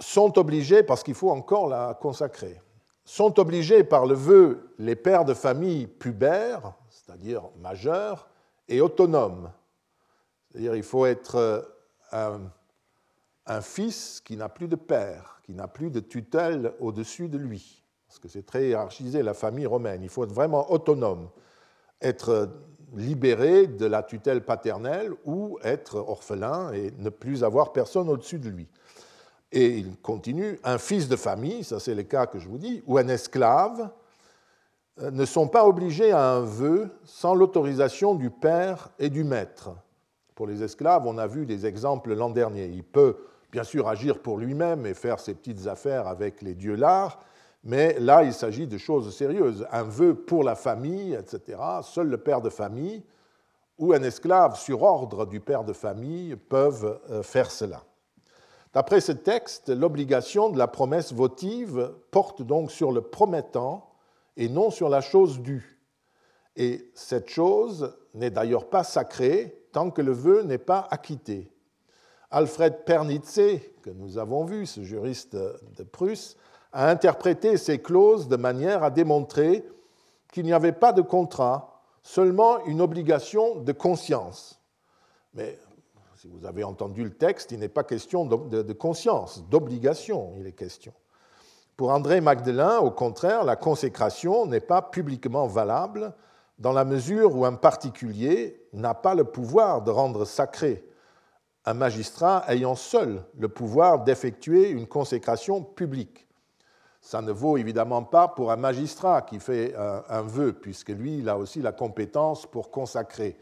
[0.00, 2.60] Sont obligés, parce qu'il faut encore la consacrer,
[3.04, 8.28] sont obligés par le vœu les pères de famille pubères, c'est-à-dire majeurs,
[8.68, 9.50] et autonomes.
[10.54, 11.68] C'est-à-dire il faut être
[12.12, 12.40] un,
[13.46, 17.82] un fils qui n'a plus de père, qui n'a plus de tutelle au-dessus de lui,
[18.06, 20.02] parce que c'est très hiérarchisé la famille romaine.
[20.04, 21.28] Il faut être vraiment autonome,
[22.00, 22.48] être
[22.94, 28.48] libéré de la tutelle paternelle ou être orphelin et ne plus avoir personne au-dessus de
[28.48, 28.68] lui.
[29.50, 32.82] Et il continue, un fils de famille, ça c'est le cas que je vous dis,
[32.86, 33.90] ou un esclave,
[35.00, 39.70] euh, ne sont pas obligés à un vœu sans l'autorisation du père et du maître.
[40.34, 42.66] Pour les esclaves, on a vu des exemples l'an dernier.
[42.66, 43.16] Il peut
[43.52, 47.20] bien sûr agir pour lui-même et faire ses petites affaires avec les dieux l'art,
[47.62, 49.66] mais là, il s'agit de choses sérieuses.
[49.70, 51.58] Un vœu pour la famille, etc.
[51.82, 53.02] Seul le père de famille
[53.78, 57.82] ou un esclave sur ordre du père de famille peuvent euh, faire cela.
[58.72, 63.88] D'après ce texte, l'obligation de la promesse votive porte donc sur le promettant
[64.36, 65.78] et non sur la chose due.
[66.56, 71.50] Et cette chose n'est d'ailleurs pas sacrée tant que le vœu n'est pas acquitté.
[72.30, 76.36] Alfred Pernitze, que nous avons vu, ce juriste de Prusse,
[76.72, 79.68] a interprété ces clauses de manière à démontrer
[80.32, 84.60] qu'il n'y avait pas de contrat, seulement une obligation de conscience.
[85.34, 85.58] Mais
[86.16, 90.52] si vous avez entendu le texte, il n'est pas question de, conscience, d'obligation, il est
[90.52, 90.92] question.
[91.76, 96.14] Pour André Magdelin, au contraire, la consécration n'est pas publiquement valable
[96.58, 100.84] dans la mesure où un particulier n'a pas le pouvoir de rendre sacré
[101.66, 106.26] un magistrat ayant seul le pouvoir d'effectuer une consécration publique.
[107.00, 111.28] Ça ne vaut évidemment pas pour un magistrat qui fait un, vœu, puisque lui, il
[111.28, 113.36] a aussi la compétence pour consacrer.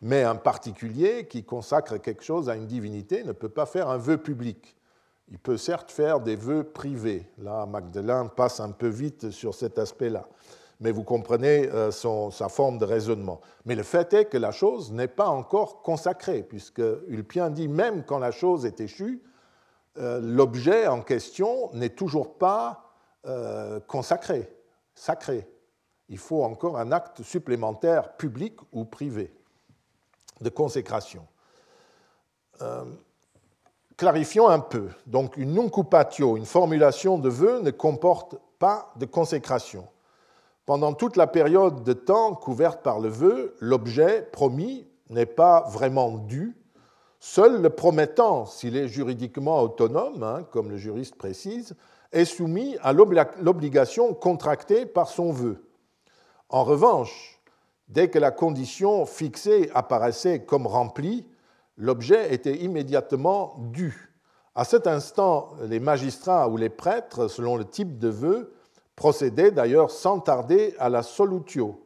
[0.00, 3.98] Mais un particulier qui consacre quelque chose à une divinité ne peut pas faire un
[3.98, 4.76] vœu public.
[5.28, 7.28] Il peut certes faire des vœux privés.
[7.38, 10.26] Là, Magdalene passe un peu vite sur cet aspect-là.
[10.80, 13.40] Mais vous comprenez euh, sa forme de raisonnement.
[13.66, 18.04] Mais le fait est que la chose n'est pas encore consacrée, puisque Ulpien dit même
[18.04, 19.22] quand la chose est échue,
[19.98, 22.92] euh, l'objet en question n'est toujours pas
[23.26, 24.50] euh, consacré,
[24.94, 25.46] sacré.
[26.08, 29.32] Il faut encore un acte supplémentaire public ou privé
[30.40, 31.26] de consécration.
[34.00, 34.88] Clarifions un peu.
[35.06, 39.86] Donc, une nuncupatio, une formulation de vœu, ne comporte pas de consécration.
[40.70, 46.10] Pendant toute la période de temps couverte par le vœu, l'objet promis n'est pas vraiment
[46.10, 46.56] dû.
[47.18, 51.74] Seul le promettant, s'il est juridiquement autonome, hein, comme le juriste précise,
[52.12, 55.66] est soumis à l'obligation contractée par son vœu.
[56.50, 57.42] En revanche,
[57.88, 61.26] Dès que la condition fixée apparaissait comme remplie,
[61.76, 64.14] l'objet était immédiatement dû.
[64.54, 68.54] À cet instant, les magistrats ou les prêtres, selon le type de vœu,
[69.00, 71.80] procédaient d'ailleurs sans tarder à la solutio.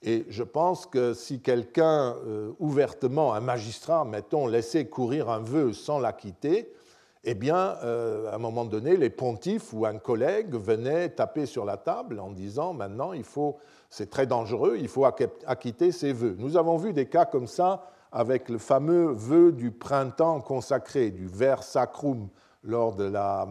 [0.00, 5.74] Et je pense que si quelqu'un euh, ouvertement, un magistrat, mettons, laissait courir un vœu
[5.74, 6.72] sans l'acquitter,
[7.24, 11.66] eh bien, euh, à un moment donné, les pontifes ou un collègue venaient taper sur
[11.66, 13.58] la table en disant maintenant, il faut
[13.90, 16.36] c'est très dangereux, il faut acquitter ses vœux.
[16.38, 21.26] Nous avons vu des cas comme ça avec le fameux vœu du printemps consacré, du
[21.26, 22.28] ver sacrum,
[22.62, 23.46] lors de la,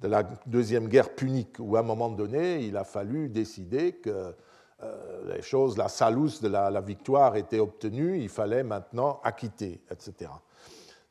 [0.00, 4.34] de la Deuxième Guerre punique, où à un moment donné, il a fallu décider que
[4.84, 10.30] euh, les choses, la salus de la, victoire était obtenue, il fallait maintenant acquitter, etc.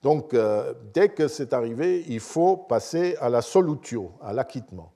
[0.03, 4.93] Donc, euh, dès que c'est arrivé, il faut passer à la solutio, à l'acquittement.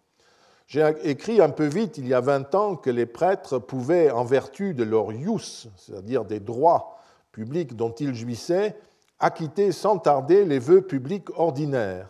[0.67, 4.23] J'ai écrit un peu vite il y a 20 ans que les prêtres pouvaient, en
[4.23, 6.97] vertu de leur ius, c'est-à-dire des droits
[7.33, 8.77] publics dont ils jouissaient,
[9.19, 12.07] acquitter sans tarder les vœux publics ordinaires,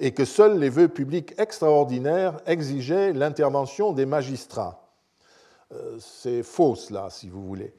[0.00, 4.88] et que seuls les vœux publics extraordinaires exigeaient l'intervention des magistrats.
[5.72, 7.74] Euh, c'est faux cela, si vous voulez.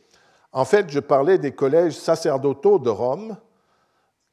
[0.54, 3.38] En fait, je parlais des collèges sacerdotaux de Rome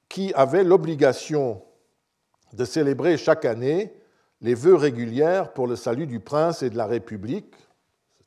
[0.08, 1.62] qui avaient l'obligation
[2.52, 3.94] de célébrer chaque année
[4.42, 7.54] les vœux régulières pour le salut du prince et de la République,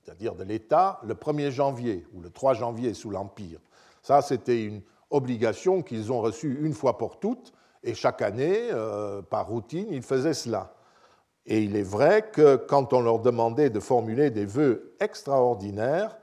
[0.03, 3.59] c'est-à-dire de l'État, le 1er janvier ou le 3 janvier sous l'Empire.
[4.01, 4.81] Ça, c'était une
[5.11, 7.53] obligation qu'ils ont reçue une fois pour toutes,
[7.83, 10.73] et chaque année, euh, par routine, ils faisaient cela.
[11.45, 16.17] Et il est vrai que quand on leur demandait de formuler des vœux extraordinaires,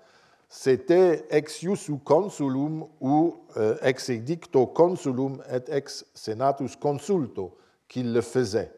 [0.49, 7.57] c'était ex iusu consulum ou euh, ex edicto consulum et ex senatus consulto
[7.89, 8.73] qu'ils le faisaient.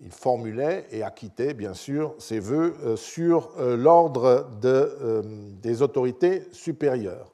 [0.00, 7.32] Ils formulaient et acquittaient, bien sûr, ces vœux euh, sur l'ordre des autorités supérieures.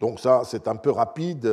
[0.00, 1.46] Donc ça, c'est un peu rapide.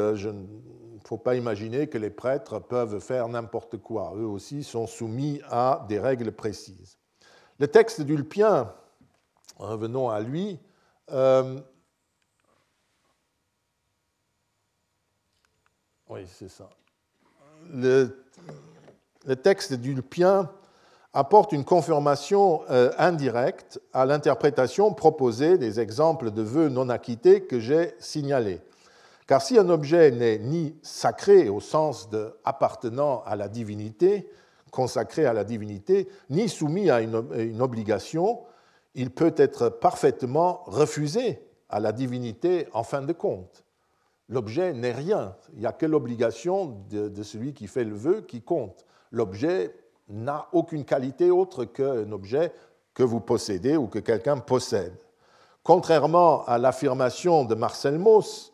[1.04, 4.14] Ne faut pas imaginer que les prêtres peuvent faire n'importe quoi.
[4.16, 6.97] Eux aussi sont soumis à des règles précises.
[7.60, 8.74] Le texte d'Ulpien,
[9.58, 10.60] revenons à lui,
[11.12, 11.60] euh,
[16.10, 16.70] oui, c'est ça.
[17.70, 18.16] Le,
[19.41, 20.49] texte d'Ulpien
[21.14, 27.60] apporte une confirmation euh, indirecte à l'interprétation proposée des exemples de vœux non acquittés que
[27.60, 28.62] j'ai signalés.
[29.28, 34.30] Car si un objet n'est ni sacré au sens de appartenant à la divinité,
[34.71, 38.41] consacré à la divinité, ni soumis à une, obligation,
[38.95, 43.63] il peut être parfaitement refusé à la divinité en fin de compte.
[44.30, 45.36] L'objet n'est rien.
[45.53, 48.86] Il n'y a que l'obligation de, de, celui qui fait le vœu qui compte.
[49.11, 49.76] L'objet
[50.09, 52.51] n'a aucune qualité autre qu'un objet
[52.93, 54.95] que vous possédez ou que quelqu'un possède.
[55.63, 58.53] Contrairement à l'affirmation de Marcel Mauss,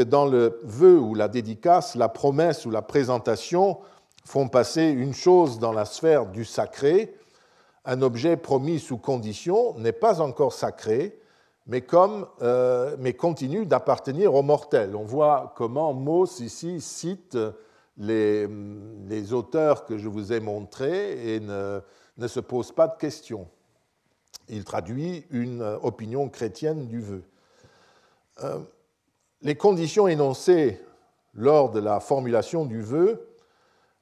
[0.00, 3.78] dans le vœu ou la dédicace, la promesse ou la présentation
[4.24, 7.14] font passer une chose dans la sphère du sacré,
[7.84, 11.20] un objet promis sous condition n'est pas encore sacré,
[11.66, 11.84] mais,
[12.42, 14.96] euh, continue d'appartenir aux mortels.
[14.96, 17.38] On voit comment Mauss ici cite
[17.96, 21.80] les, auteurs que je vous ai montrés et ne,
[22.18, 23.48] ne se pose pas de questions.
[24.48, 27.22] Il traduit une opinion chrétienne du vœu.
[28.44, 28.58] Euh,
[29.42, 30.80] les conditions énoncées
[31.34, 33.28] lors de la formulation du vœu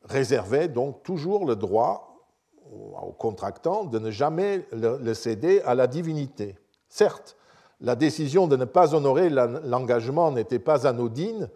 [0.04, 2.10] réservaient donc toujours le droit
[2.70, 6.56] au contractant de ne jamais le céder à la divinité.
[6.88, 7.36] Certes,
[7.80, 11.48] la décision de ne pas honorer l'engagement n'était pas anodine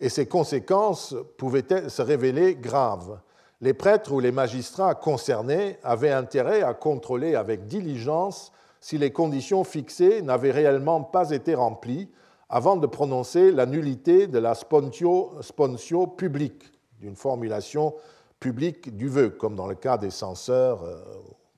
[0.00, 3.20] et ses conséquences pouvaient se révéler graves.
[3.60, 9.64] Les prêtres ou les magistrats concernés avaient intérêt à contrôler avec diligence si les conditions
[9.64, 12.10] fixées n'avaient réellement pas été remplies
[12.54, 16.62] avant de prononcer la nullité de la sponsio, publique,
[17.00, 17.96] d'une formulation
[18.38, 21.02] publique du vœu, comme dans le cas des censeurs, euh,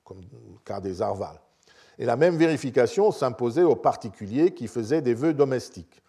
[0.03, 1.39] comme dans le cas des arvals.
[1.99, 6.01] Et la même vérification s'imposait aux particuliers qui faisaient des vœux domestiques.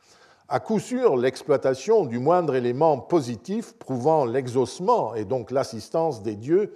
[0.48, 6.72] À coup sûr, l'exploitation du moindre élément positif prouvant l'exaucement et donc l'assistance des dieux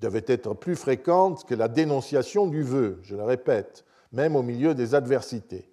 [0.00, 4.72] devait être plus fréquente que la dénonciation du vœu, je le répète, même au milieu
[4.72, 5.68] des adversités.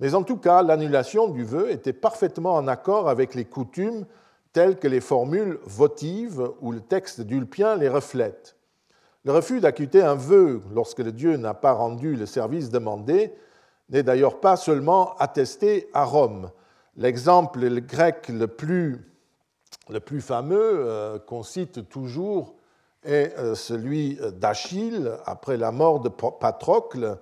[0.00, 4.06] Mais en tout cas, l'annulation du vœu était parfaitement en accord avec les coutumes
[4.52, 8.56] telles que les formules votives ou le texte d'Ulpien les reflètent.
[9.24, 13.34] Le refus d'acquitter un vœu lorsque le Dieu n'a pas rendu le service demandé
[13.90, 16.50] n'est d'ailleurs pas seulement attesté à Rome.
[16.96, 19.04] L'exemple grec le plus,
[19.90, 22.54] le plus fameux euh, qu'on cite toujours
[23.04, 27.14] est euh, celui d'Achille après la mort de Patrocle, euh,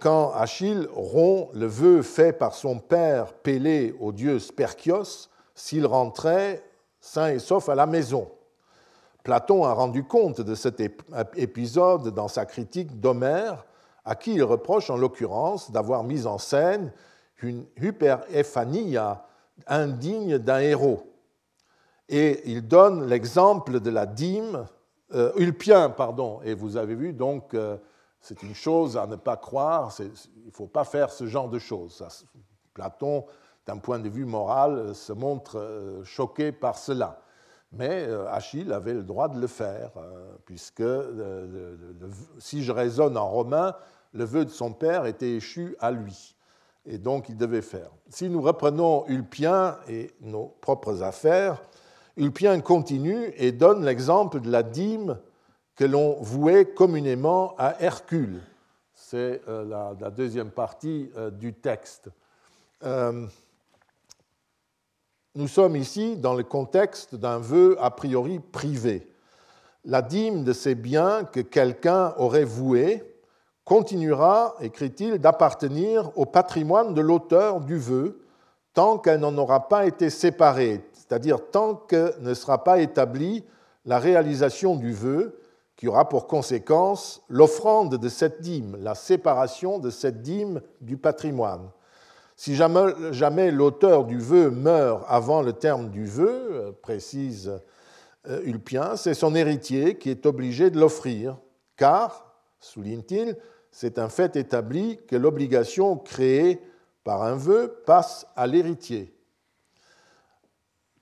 [0.00, 6.62] quand Achille rompt le vœu fait par son père Pélée au dieu Sperchios s'il rentrait
[7.00, 8.28] sain et sauf à la maison.
[9.26, 10.80] Platon a rendu compte de cet
[11.34, 13.64] épisode dans sa critique d'Homère,
[14.04, 16.92] à qui il reproche en l'occurrence d'avoir mis en scène
[17.42, 19.26] une hyperéphania
[19.66, 21.12] indigne d'un héros.
[22.08, 24.66] Et il donne l'exemple de la dîme,
[25.12, 27.76] euh, Ulpien, pardon, et vous avez vu donc euh,
[28.26, 30.06] c'est une chose à ne pas croire, il
[30.46, 32.04] ne faut pas faire ce genre de choses.
[32.74, 33.24] Platon,
[33.66, 37.20] d'un point de vue moral, se montre euh, choqué par cela.
[37.70, 40.82] Mais euh, Achille avait le droit de le faire, euh, puisque
[42.40, 43.76] si je raisonne en romain,
[44.12, 46.34] le vœu de son père était échu à lui,
[46.84, 47.90] et donc il devait faire.
[48.08, 51.62] Si nous reprenons Ulpien et nos propres affaires,
[52.16, 55.16] Ulpien continue et donne l'exemple de la dîme
[55.76, 58.40] que l'on vouait communément à Hercule.
[58.94, 62.08] C'est euh, la, deuxième partie euh, du texte.
[62.82, 63.26] Euh,
[65.34, 69.06] nous sommes ici dans le contexte d'un vœu a priori privé.
[69.84, 73.04] La dîme de ces biens que quelqu'un aurait voués
[73.64, 78.22] continuera, écrit-il, d'appartenir au patrimoine de l'auteur du vœu
[78.72, 83.44] tant qu'elle n'en aura pas été séparée, c'est-à-dire tant que ne sera pas établie
[83.84, 85.38] la réalisation du vœu
[85.76, 91.70] qui aura pour conséquence l'offrande de cette dîme, la séparation de cette dîme du patrimoine.
[92.34, 97.60] Si jamais, l'auteur du vœu meurt avant le terme du vœu, euh, précise
[98.28, 101.38] euh, Ulpien, c'est son héritier qui est obligé de l'offrir,
[101.76, 103.36] car, souligne-t-il,
[103.70, 106.60] c'est un fait établi que l'obligation créée
[107.04, 109.15] par un vœu passe à l'héritier.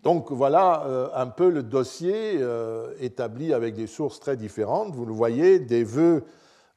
[0.04, 4.94] Donc voilà euh, un peu le dossier euh, établi avec des sources très différentes.
[4.94, 6.24] Vous le voyez, des vœux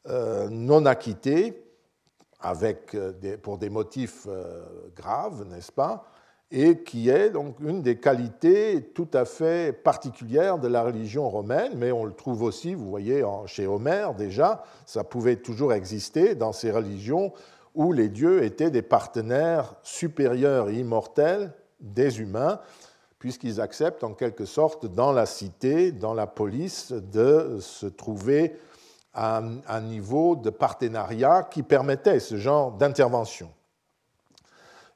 [0.07, 1.63] euh, non acquittés,
[3.41, 4.27] pour des motifs
[4.95, 6.05] graves, n'est-ce pas
[6.51, 11.73] Et qui est donc une des qualités tout à fait particulières de la religion romaine,
[11.75, 16.53] mais on le trouve aussi, vous voyez, chez Homère déjà, ça pouvait toujours exister dans
[16.53, 17.33] ces religions
[17.73, 21.51] où les dieux étaient des partenaires supérieurs et immortels
[21.81, 22.59] des humains
[23.19, 28.55] puisqu'ils acceptent en quelque sorte dans la cité, dans la police, de se trouver
[29.13, 33.49] à un niveau de partenariat qui permettait ce genre d'intervention.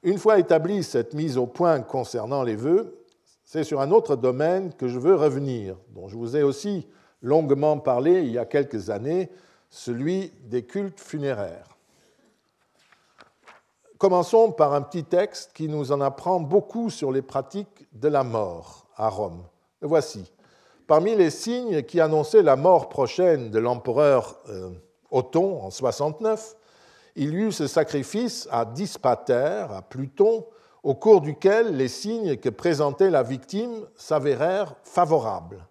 [0.03, 3.03] Une fois établie cette mise au point concernant les vœux,
[3.43, 6.87] c'est sur un autre domaine que je veux revenir, dont je vous ai aussi
[7.21, 9.29] longuement parlé il y a quelques années,
[9.69, 11.77] celui des cultes funéraires.
[14.01, 18.23] Commençons par un petit texte qui nous en apprend beaucoup sur les pratiques de la
[18.23, 19.43] mort à Rome.
[19.79, 20.31] Le voici.
[20.87, 24.71] Parmi les signes qui annonçaient la mort prochaine de l'empereur euh,
[25.11, 26.55] Othon en 69,
[27.15, 30.47] il y eut ce sacrifice à Dispater, à Pluton,
[30.81, 35.63] au cours duquel les signes que présentait la victime s'avérèrent favorables.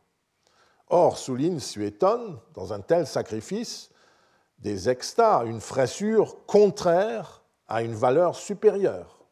[0.87, 3.91] Or, souligne Suétone, dans un tel sacrifice,
[4.61, 7.40] des extas, une fraissure contraire
[7.71, 9.25] à une valeur supérieure.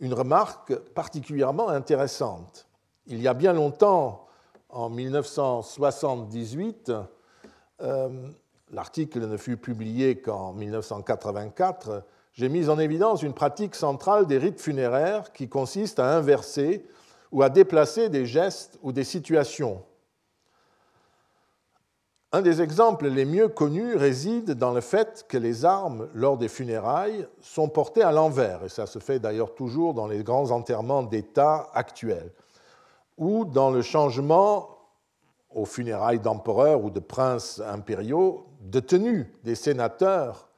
[0.00, 2.68] Une remarque particulièrement intéressante.
[3.06, 4.26] Il y a bien longtemps,
[4.68, 6.92] en 1978,
[7.80, 8.08] euh,
[8.70, 14.60] l'article ne fut publié qu'en 1984, j'ai mis en évidence une pratique centrale des rites
[14.60, 16.86] funéraires qui consiste à inverser
[17.32, 19.82] ou à déplacer des gestes ou des situations
[22.32, 26.48] un des exemples les mieux connus réside dans le fait que les armes lors des
[26.48, 31.02] funérailles sont portées à l'envers, et ça se fait d'ailleurs toujours dans les grands enterrements
[31.02, 32.32] d'État actuels,
[33.16, 34.68] ou dans le changement
[35.54, 40.48] aux funérailles d'empereurs ou de princes impériaux de tenue des sénateurs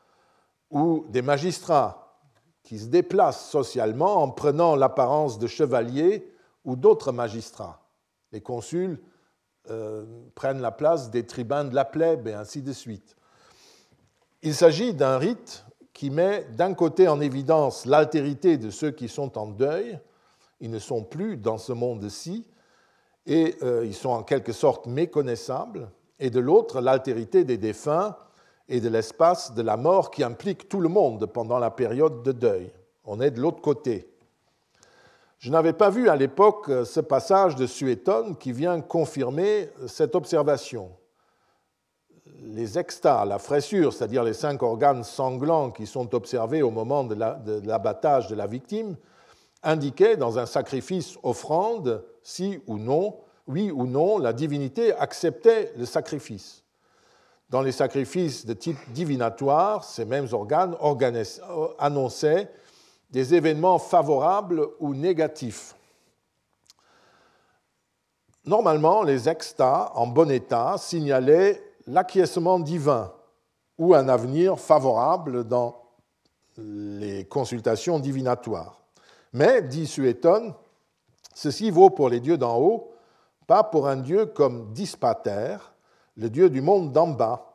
[0.70, 2.18] ou des magistrats
[2.64, 6.32] qui se déplacent socialement en prenant l'apparence de chevaliers
[6.64, 7.80] ou d'autres magistrats.
[8.32, 9.00] Les consuls
[9.68, 10.04] euh,
[10.34, 13.16] prennent la place des tribuns de la plèbe et ainsi de suite.
[14.42, 19.36] Il s'agit d'un rite qui met d'un côté en évidence l'altérité de ceux qui sont
[19.36, 19.98] en deuil,
[20.60, 22.46] ils ne sont plus dans ce monde-ci,
[23.26, 28.16] et euh, ils sont en quelque sorte méconnaissables, et de l'autre l'altérité des défunts
[28.68, 32.32] et de l'espace de la mort qui implique tout le monde pendant la période de
[32.32, 32.72] deuil.
[33.04, 34.09] On est de l'autre côté.
[35.40, 40.14] Je n'avais pas vu à l'époque euh, ce passage de Suétone qui vient confirmer cette
[40.14, 40.90] observation.
[42.42, 47.14] Les extas, la fraissure, c'est-à-dire les cinq organes sanglants qui sont observés au moment de
[47.66, 48.96] l'abattage de la victime,
[49.62, 53.16] indiquaient dans un sacrifice offrande si ou non,
[53.46, 56.64] oui ou non, la divinité acceptait le sacrifice.
[57.48, 60.76] Dans les sacrifices de type divinatoire, ces mêmes organes
[61.78, 62.50] annonçaient
[63.10, 65.74] des événements favorables ou négatifs.
[68.44, 73.12] Normalement, les extas en bon état signalaient l'acquiescement divin
[73.78, 75.82] ou un avenir favorable dans
[76.56, 78.80] les consultations divinatoires.
[79.32, 80.54] Mais, dit Suétone,
[81.34, 82.92] ceci vaut pour les dieux d'en haut,
[83.46, 85.56] pas pour un dieu comme Dispater,
[86.16, 87.54] le dieu du monde d'en bas.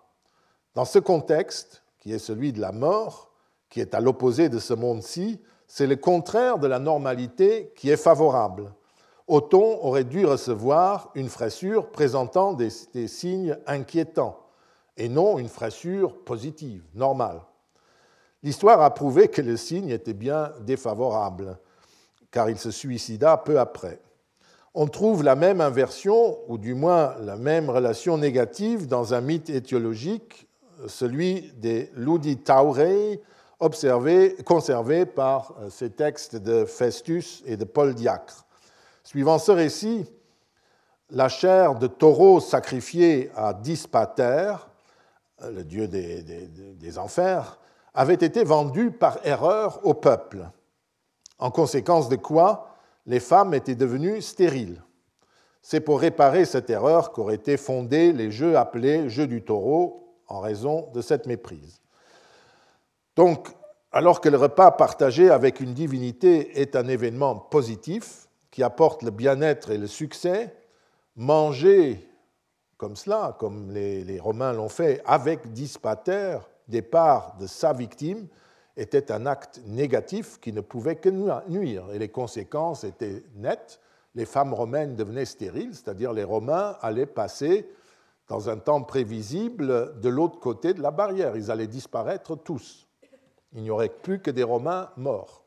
[0.74, 3.32] Dans ce contexte, qui est celui de la mort,
[3.70, 7.98] qui est à l'opposé de ce monde-ci, c'est le contraire de la normalité qui est
[7.98, 8.72] favorable.
[9.28, 12.70] Othon aurait dû recevoir une fraissure présentant des,
[13.08, 14.40] signes inquiétants
[14.98, 17.42] et non une fraissure positive, normale.
[18.44, 21.58] L'histoire a prouvé que le signe était bien défavorable,
[22.30, 24.00] car il se suicida peu après.
[24.76, 29.50] On trouve la même inversion, ou du moins la même relation négative, dans un mythe
[29.50, 30.48] étiologique,
[30.88, 33.22] celui des Luditaurei,
[33.60, 38.46] observé, conservé par euh, ces textes de Festus et de Paul Diacre.
[39.04, 40.06] Suivant ce récit,
[41.10, 44.56] la chair de taureau sacrifiée à Dispater,
[45.44, 47.60] euh, le dieu des, enfers,
[47.94, 50.50] avait été vendue par erreur au peuple.
[51.40, 52.76] En conséquence de quoi,
[53.06, 54.82] les femmes étaient devenues stériles.
[55.62, 60.40] C'est pour réparer cette erreur qu'auraient été fondés les jeux appelés jeux du taureau en
[60.40, 61.82] raison de cette méprise.
[63.16, 63.50] Donc,
[63.92, 69.12] alors que le repas partagé avec une divinité est un événement positif qui apporte le
[69.12, 70.54] bien-être et le succès,
[71.16, 72.10] manger
[72.78, 76.38] comme cela, comme les, Romains l'ont fait, avec dispater
[76.68, 78.28] des parts de sa victime,
[78.76, 81.10] était un acte négatif qui ne pouvait que
[81.48, 81.86] nuire.
[81.94, 83.80] Et les conséquences étaient nettes.
[84.14, 87.70] Les femmes romaines devenaient stériles, c'est-à-dire les Romains allaient passer
[88.28, 91.38] dans un temps prévisible de l'autre côté de la barrière.
[91.38, 92.85] Ils allaient disparaître tous.
[93.56, 95.42] Il n'y aurait plus que des Romains morts.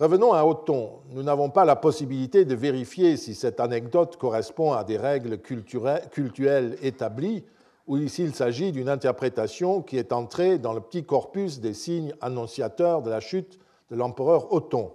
[0.00, 0.90] Revenons à Othon.
[1.10, 6.76] Nous n'avons pas la possibilité de vérifier si cette anecdote correspond à des règles cultuelles
[6.82, 7.44] établies
[7.86, 13.02] ou s'il s'agit d'une interprétation qui est entrée dans le petit corpus des signes annonciateurs
[13.02, 13.58] de la chute
[13.90, 14.92] de l'empereur Othon.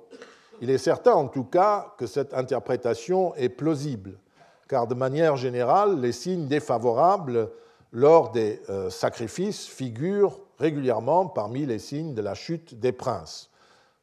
[0.62, 4.20] Il est certain en tout cas que cette interprétation est plausible,
[4.68, 7.49] car de manière générale, les signes défavorables
[7.91, 13.49] lors des euh, sacrifices figurent régulièrement parmi les signes de la chute des princes.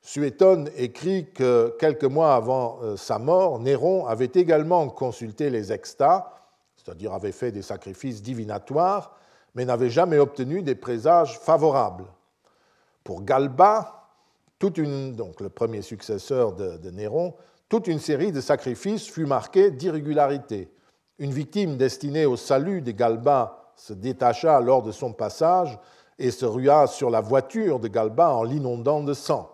[0.03, 6.33] Suétone écrit que quelques mois avant euh, sa mort, Néron avait également consulté les extats,
[6.77, 9.17] c'est-à-dire avait fait des sacrifices divinatoires,
[9.55, 12.07] mais n'avait jamais obtenu des présages favorables.
[13.05, 13.99] Pour Galba,
[14.77, 17.35] une, donc le premier successeur de, Néron,
[17.69, 20.71] toute une série de sacrifices fut marquée d'irrégularité.
[21.19, 25.79] Une victime destinée au salut des Galba se détacha lors de son passage
[26.19, 29.51] et se rua sur la voiture de Galba en l'inondant de sang.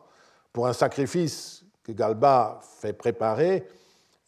[0.52, 3.66] Pour un sacrifice que Galba fait préparer,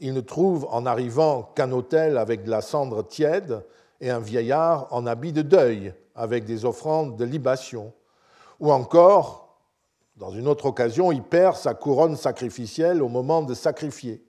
[0.01, 3.65] il ne trouve en arrivant qu'un autel avec de la cendre tiède
[4.01, 7.93] et un vieillard en habit de deuil avec des offrandes de libation.
[8.61, 9.59] Ou encore,
[10.17, 14.23] dans une autre occasion, il perd sa couronne sacrificielle au moment de sacrifier.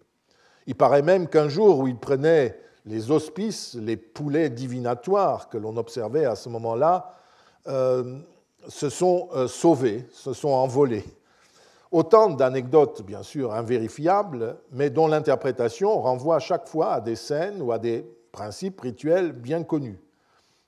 [0.68, 5.76] Il paraît même qu'un jour où il prenait les auspices, les poulets divinatoires que l'on
[5.78, 7.14] observait à ce moment-là,
[7.68, 8.20] euh,
[8.70, 11.06] se sont euh, sauvés, se sont envolés.
[11.92, 17.72] Autant d'anecdotes, bien sûr, invérifiables, mais dont l'interprétation renvoie chaque fois à des scènes ou
[17.72, 20.00] à des principes rituels bien connus.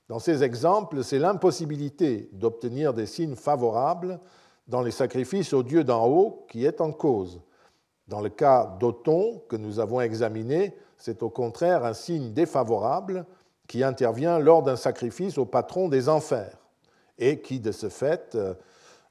[0.08, 4.18] Dans ces exemples, c'est l'impossibilité d'obtenir des signes favorables
[4.66, 7.40] dans les sacrifices aux dieux d'en haut qui est en cause.
[8.08, 13.26] Dans le cas d'Othon que nous avons examiné, c'est au contraire un signe défavorable
[13.68, 16.59] qui intervient lors d'un sacrifice au patron des enfers
[17.20, 18.54] et qui, de ce fait, euh,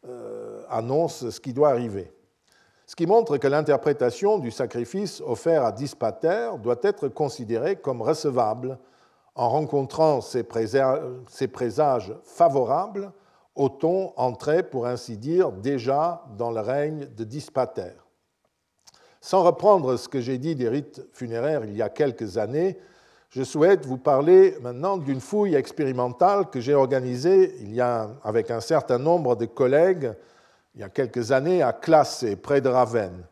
[0.08, 2.12] euh, annonce ce qui doit arriver.
[2.86, 8.80] Ce qui montre que l'interprétation du sacrifice offert à Dispater doit être considérée comme recevable
[9.36, 13.12] en rencontrant ces présages favorables,
[13.56, 17.92] Othon entrait, pour ainsi dire, déjà dans le règne de Dispater.
[19.22, 22.80] Sans reprendre ce que j'ai dit des rites funéraires il y a quelques années,
[23.30, 28.50] je souhaite vous parler maintenant d'une fouille expérimentale que j'ai organisée il y a, avec
[28.50, 30.14] un certain nombre de collègues
[30.76, 33.26] il y a quelques années à Classé, près de Ravenne.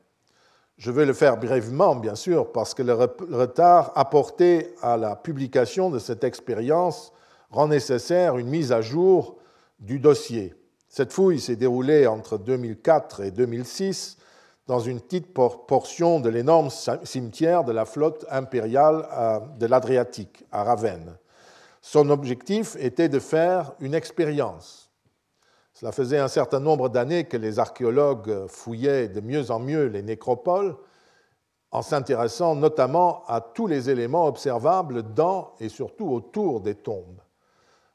[0.77, 5.89] Je vais le faire brièvement, bien sûr, parce que le retard apporté à la publication
[5.89, 7.11] de cette expérience
[7.49, 9.37] rend nécessaire une mise à jour
[9.79, 10.53] du dossier.
[10.87, 14.17] Cette fouille s'est déroulée entre 2004 et 2006
[14.67, 16.69] dans une petite portion de l'énorme
[17.03, 19.07] cimetière de la flotte impériale
[19.57, 21.17] de l'Adriatique, à Ravenne.
[21.81, 24.91] Son objectif était de faire une expérience.
[25.73, 30.01] Cela faisait un certain nombre d'années que les archéologues fouillaient de mieux en mieux les
[30.01, 30.75] nécropoles,
[31.71, 37.21] en s'intéressant notamment à tous les éléments observables dans et surtout autour des tombes.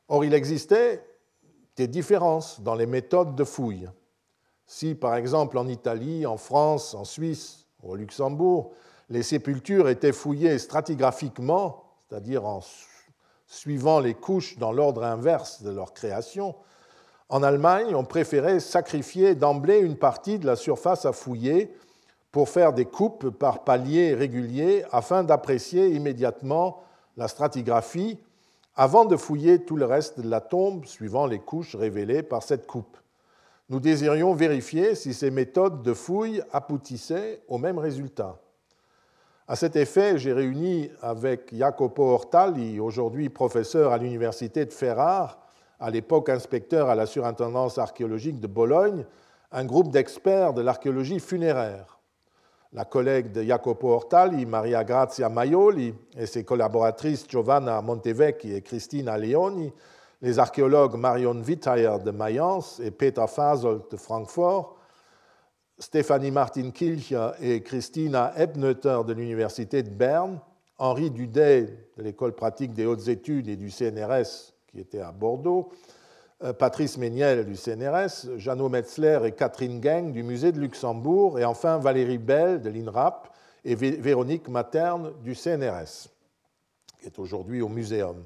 [0.08, 1.04] Or, il existait
[1.76, 3.88] des différences dans les méthodes de fouille.
[4.74, 8.72] Si, par exemple, en Italie, en France, en Suisse, au Luxembourg,
[9.10, 12.60] les sépultures étaient fouillées stratigraphiquement, c'est-à-dire en
[13.46, 16.54] suivant les couches dans l'ordre inverse de leur création,
[17.28, 21.76] en Allemagne, on préférait sacrifier d'emblée une partie de la surface à fouiller
[22.30, 26.82] pour faire des coupes par paliers réguliers afin d'apprécier immédiatement
[27.18, 28.18] la stratigraphie
[28.74, 32.66] avant de fouiller tout le reste de la tombe suivant les couches révélées par cette
[32.66, 32.96] coupe
[33.72, 38.38] nous désirions vérifier si ces méthodes de fouille aboutissaient au même résultat.
[39.48, 45.38] À cet effet, j'ai réuni avec Jacopo Ortali, aujourd'hui professeur à l'université de Ferrare,
[45.80, 49.06] à l'époque inspecteur à la surintendance archéologique de Bologne,
[49.50, 51.98] un groupe d'experts de l'archéologie funéraire.
[52.74, 59.16] La collègue de Jacopo Ortali, Maria Grazia Maioli, et ses collaboratrices Giovanna Montevecchi et Cristina
[59.16, 59.72] Leoni
[60.22, 64.78] les archéologues Marion Witthayer de Mayence et Peter Fasel de Francfort
[65.78, 70.38] Stéphanie Martin-Kilch et Christina Ebneter de l'Université de Berne,
[70.78, 75.70] Henri Dudet de l'École pratique des hautes études et du CNRS qui était à Bordeaux,
[76.44, 81.44] euh, Patrice Méniel du CNRS, Jeannot Metzler et Catherine Geng du Musée de Luxembourg, et
[81.44, 83.28] enfin Valérie Bell de l'INRAP
[83.64, 86.08] et Véronique Materne du CNRS,
[87.00, 88.24] qui est aujourd'hui au Muséum.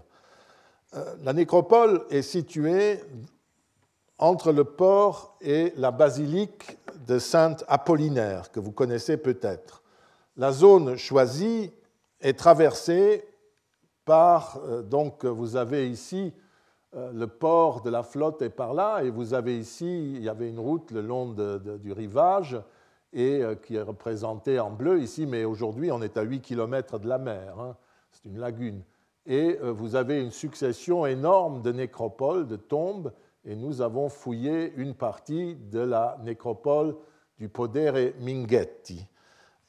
[0.96, 3.00] Euh, la nécropole est située
[4.18, 9.82] entre le port et la basilique de Sainte-Apollinaire, que vous connaissez peut-être.
[10.36, 11.70] La zone choisie
[12.20, 13.28] est traversée
[14.04, 16.32] par, euh, donc vous avez ici
[16.94, 20.28] euh, le port de la flotte est par là, et vous avez ici, il y
[20.28, 22.58] avait une route le long du rivage,
[23.12, 27.08] et qui est représentée en bleu ici, mais aujourd'hui on est à 8 km de
[27.08, 27.76] la mer, hein.
[28.10, 28.82] c'est une lagune.
[29.26, 33.12] Et vous avez une succession énorme de nécropoles, de tombes,
[33.44, 36.96] et nous avons fouillé une partie de la nécropole
[37.38, 39.06] du Podere Minghetti.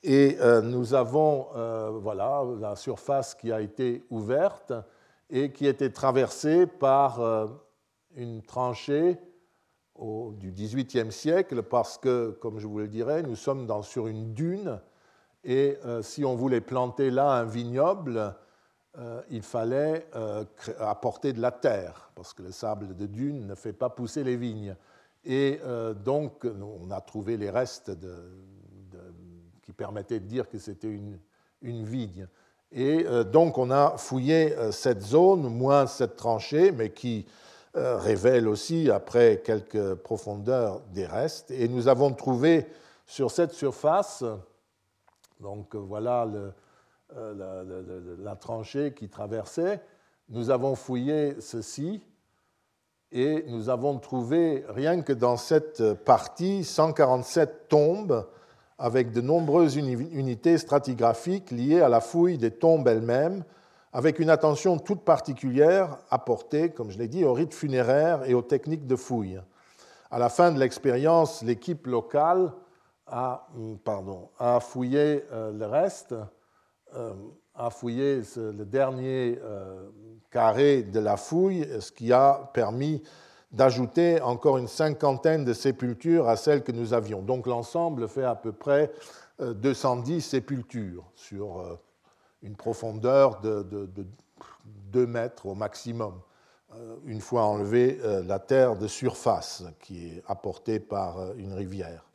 [0.03, 4.73] Et euh, nous avons euh, voilà, la surface qui a été ouverte
[5.29, 7.47] et qui était traversée par euh,
[8.15, 9.17] une tranchée
[9.99, 14.79] du XVIIIe siècle parce que, comme je vous le dirais, nous sommes sur une dune
[15.43, 18.35] et si on voulait planter là un vignoble,
[18.99, 20.43] euh, il fallait euh,
[20.79, 24.35] apporter de la terre, parce que le sable de dune ne fait pas pousser les
[24.35, 24.75] vignes.
[25.23, 27.91] Et euh, donc, on a trouvé les restes
[29.61, 31.19] qui permettaient de dire que c'était une,
[31.61, 32.27] vigne.
[32.71, 37.27] Et donc, on a fouillé cette zone, moins cette tranchée, mais qui
[37.73, 41.51] révèle aussi, après quelques profondeurs, des restes.
[41.51, 42.65] Et nous avons trouvé
[43.05, 44.23] sur cette surface,
[45.39, 46.53] donc voilà le,
[47.15, 49.81] euh, la, tranchée qui traversait.
[50.29, 52.01] Nous avons fouillé ceci
[53.13, 58.27] et nous avons trouvé, rien que dans cette partie, 147 tombes
[58.77, 63.45] avec de nombreuses unités stratigraphiques liées à la fouille des tombes elles-mêmes,
[63.93, 68.41] avec une attention toute particulière apportée, comme je l'ai dit, aux rites funéraires et aux
[68.41, 69.41] techniques de fouille.
[70.11, 72.51] À la fin de l'expérience, l'équipe locale
[73.07, 73.47] a,
[73.85, 76.13] pardon, a fouillé euh, le reste
[77.57, 79.89] a fouillé le dernier euh,
[80.29, 83.01] carré de la fouille, ce qui a permis
[83.51, 87.21] d'ajouter encore une cinquantaine de sépultures à celles que nous avions.
[87.21, 88.91] Donc l'ensemble fait à peu près
[89.39, 91.79] 210 euh, sépultures sur
[92.43, 93.65] une profondeur de,
[94.91, 96.13] 2 mètres au maximum,
[97.05, 102.05] une fois enlevée la terre de surface qui est apportée par une rivière.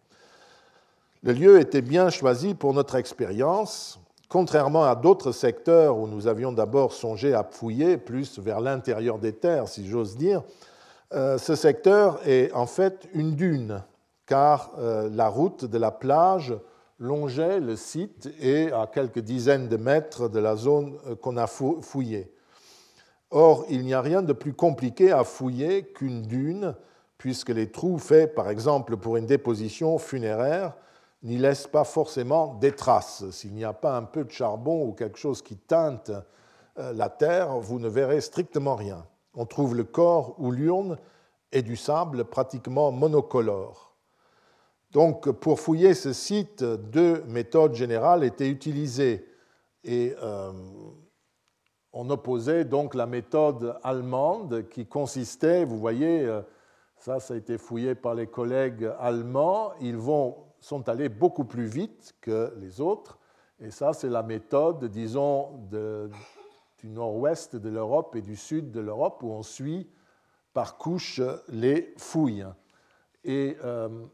[1.23, 3.99] Le lieu était bien choisi pour notre expérience
[4.33, 9.35] Contrairement à d'autres secteurs où nous avions d'abord songé à fouiller plus vers l'intérieur des
[9.35, 10.43] terres, si j'ose dire,
[11.13, 13.83] euh, ce secteur est en fait une dune,
[14.25, 16.55] car euh, la route de la plage
[16.99, 21.47] longeait le site et à quelques dizaines de mètres de la zone euh, qu'on a
[21.47, 22.33] fouillée.
[23.31, 26.75] Or, il n'y a rien de plus compliqué à fouiller qu'une dune,
[27.19, 30.73] puisque les trous faits, par exemple, pour une déposition funéraire,
[31.23, 33.29] n'y laisse pas forcément des traces.
[33.31, 36.11] S'il n'y a pas un peu de charbon ou quelque chose qui teinte
[36.79, 39.07] euh, la terre, vous ne verrez strictement rien.
[39.35, 40.99] On trouve le corps ou l'urne
[41.53, 43.95] et du sable pratiquement monocolore.
[44.91, 49.27] Donc, pour fouiller ce site, deux méthodes générales étaient utilisées.
[49.85, 50.53] Et euh,
[51.93, 56.43] on opposait donc la méthode allemande qui consistait, vous voyez, euh,
[56.99, 61.67] ça, ça a été fouillé par les collègues allemands, ils vont sont allés beaucoup plus
[61.67, 63.19] vite que les autres.
[63.59, 65.69] Et ça, c'est la méthode, disons,
[66.79, 69.91] du nord-ouest de l'Europe et du sud de l'Europe, où on suit
[70.53, 72.47] par couche les fouilles.
[73.25, 74.07] Et euh,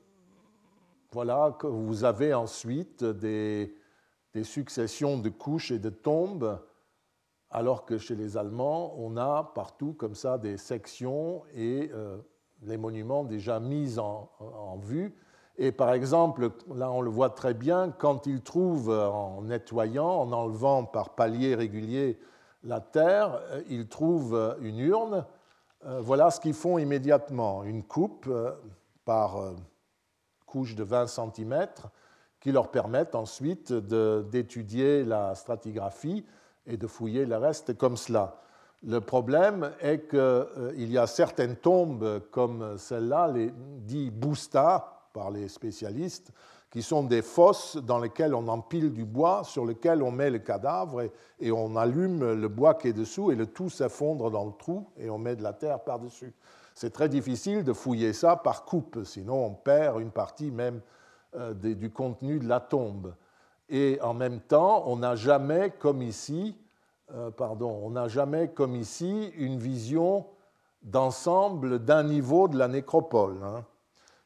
[1.12, 3.74] voilà que vous avez ensuite des,
[4.42, 6.61] successions de couches et de tombes,
[7.51, 12.18] alors que chez les Allemands, on a partout comme ça des sections et euh,
[12.62, 15.14] les monuments déjà mis en vue
[15.59, 20.33] et par exemple, là on le voit très bien, quand ils trouvent en nettoyant, en
[20.33, 22.19] enlevant par paliers réguliers
[22.63, 25.25] la terre, euh, ils trouvent une urne.
[25.85, 28.53] Euh, voilà ce qu'ils font immédiatement, une coupe euh,
[29.05, 29.55] par
[30.47, 31.67] couche de 20 cm
[32.41, 36.25] qui leur permettent ensuite d'étudier la stratigraphie
[36.67, 38.41] et de fouiller le reste comme cela.
[38.83, 45.49] Le problème est qu'il y a certaines tombes comme celle-là, les dits boustas, par les
[45.49, 46.33] spécialistes,
[46.71, 50.39] qui sont des fosses dans lesquelles on empile du bois, sur lequel on met le
[50.39, 51.03] cadavre
[51.41, 54.87] et, on allume le bois qui est dessous et le tout s'effondre dans le trou
[54.99, 56.35] et on met de la terre par-dessus.
[56.75, 60.81] C'est très difficile de fouiller ça par coupe, sinon on perd une partie même
[61.63, 63.15] du contenu de la tombe.
[63.69, 66.57] Et en même temps, on n'a jamais, comme ici,
[67.37, 70.27] pardon, on n'a jamais comme ici une vision
[70.83, 73.39] d'ensemble d'un niveau de la nécropole.
[73.43, 73.65] Hein.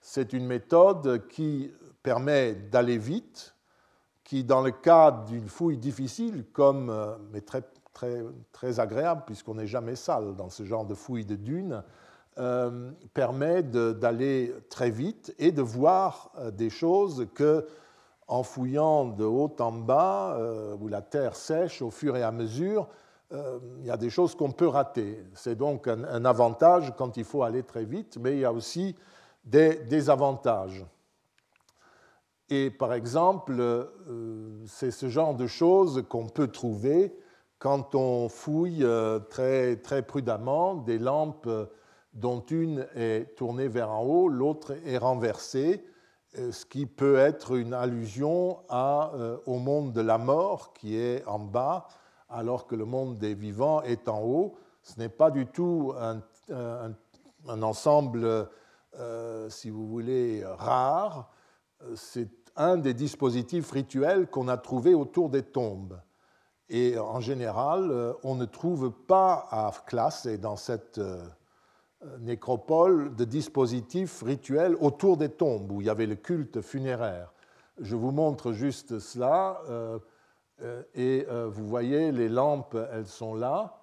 [0.02, 1.72] C'est une méthode qui
[2.02, 3.54] permet d'aller vite,
[4.24, 9.54] qui, dans le cas d'une fouille difficile, comme, euh, mais très, très, très agréable, puisqu'on
[9.54, 11.84] n'est jamais sale dans ce genre de fouille de dunes,
[12.38, 17.64] euh, permet d'aller très vite et de voir euh, des choses que,
[18.26, 20.38] en fouillant de haut en bas,
[20.80, 22.88] où la terre sèche au fur et à mesure,
[23.30, 25.22] il y a des choses qu'on peut rater.
[25.34, 28.96] C'est donc un, avantage quand il faut aller très vite, mais il y a aussi
[29.44, 30.84] des désavantages.
[32.48, 37.16] Et par exemple, euh, c'est ce genre de choses qu'on peut trouver
[37.58, 41.48] quand on fouille euh, très, très prudemment des lampes
[42.12, 45.82] dont une est tournée vers en haut, l'autre est renversée,
[46.38, 48.58] euh, ce qui peut être une allusion
[49.46, 51.88] au monde de la mort qui est en bas,
[52.28, 54.54] alors que le monde des vivants est en haut.
[54.82, 56.92] Ce n'est pas du tout un,
[57.62, 58.48] ensemble,
[59.48, 61.30] si vous voulez, rare.
[61.94, 66.00] C'est un des dispositifs rituels qu'on a trouvé autour des tombes.
[66.68, 71.22] Et en général, euh, on ne trouve pas à classe et dans cette euh,
[72.20, 77.32] nécropole de dispositifs rituels autour des tombes où il y avait le culte funéraire.
[77.78, 79.60] Je vous montre juste cela.
[79.68, 79.98] Euh,
[80.94, 83.81] et vous voyez, les lampes, elles sont là.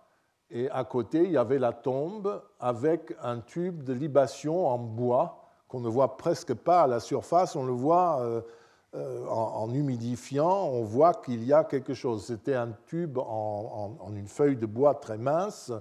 [0.51, 5.39] Et à côté, il y avait la tombe avec un tube de libation en bois
[5.67, 7.55] qu'on ne voit presque pas à la surface.
[7.55, 12.25] On le voit euh, en, humidifiant, on voit qu'il y a quelque chose.
[12.25, 15.71] C'était un tube en, une feuille de bois très mince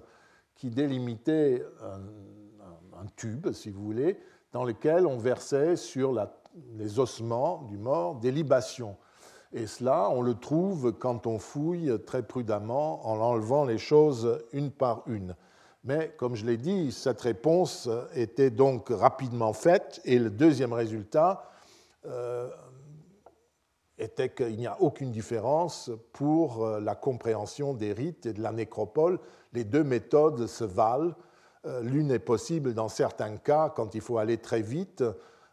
[0.55, 4.21] qui délimitait un, tube, si vous voulez,
[4.53, 6.13] dans lequel on versait sur
[6.77, 8.97] les ossements du mort des libations.
[9.53, 14.71] Et cela, on le trouve quand on fouille très prudemment en enlevant les choses une
[14.71, 15.35] par une.
[15.85, 21.51] Mais comme je l'ai dit, cette réponse était donc rapidement faite et le deuxième résultat,
[22.07, 22.49] euh,
[23.99, 28.53] était qu'il n'y a aucune différence pour euh, la compréhension des rites et de la
[28.53, 29.19] nécropole.
[29.53, 31.15] Les deux méthodes se valent.
[31.67, 35.03] Euh, l'une est possible dans certains cas quand il faut aller très vite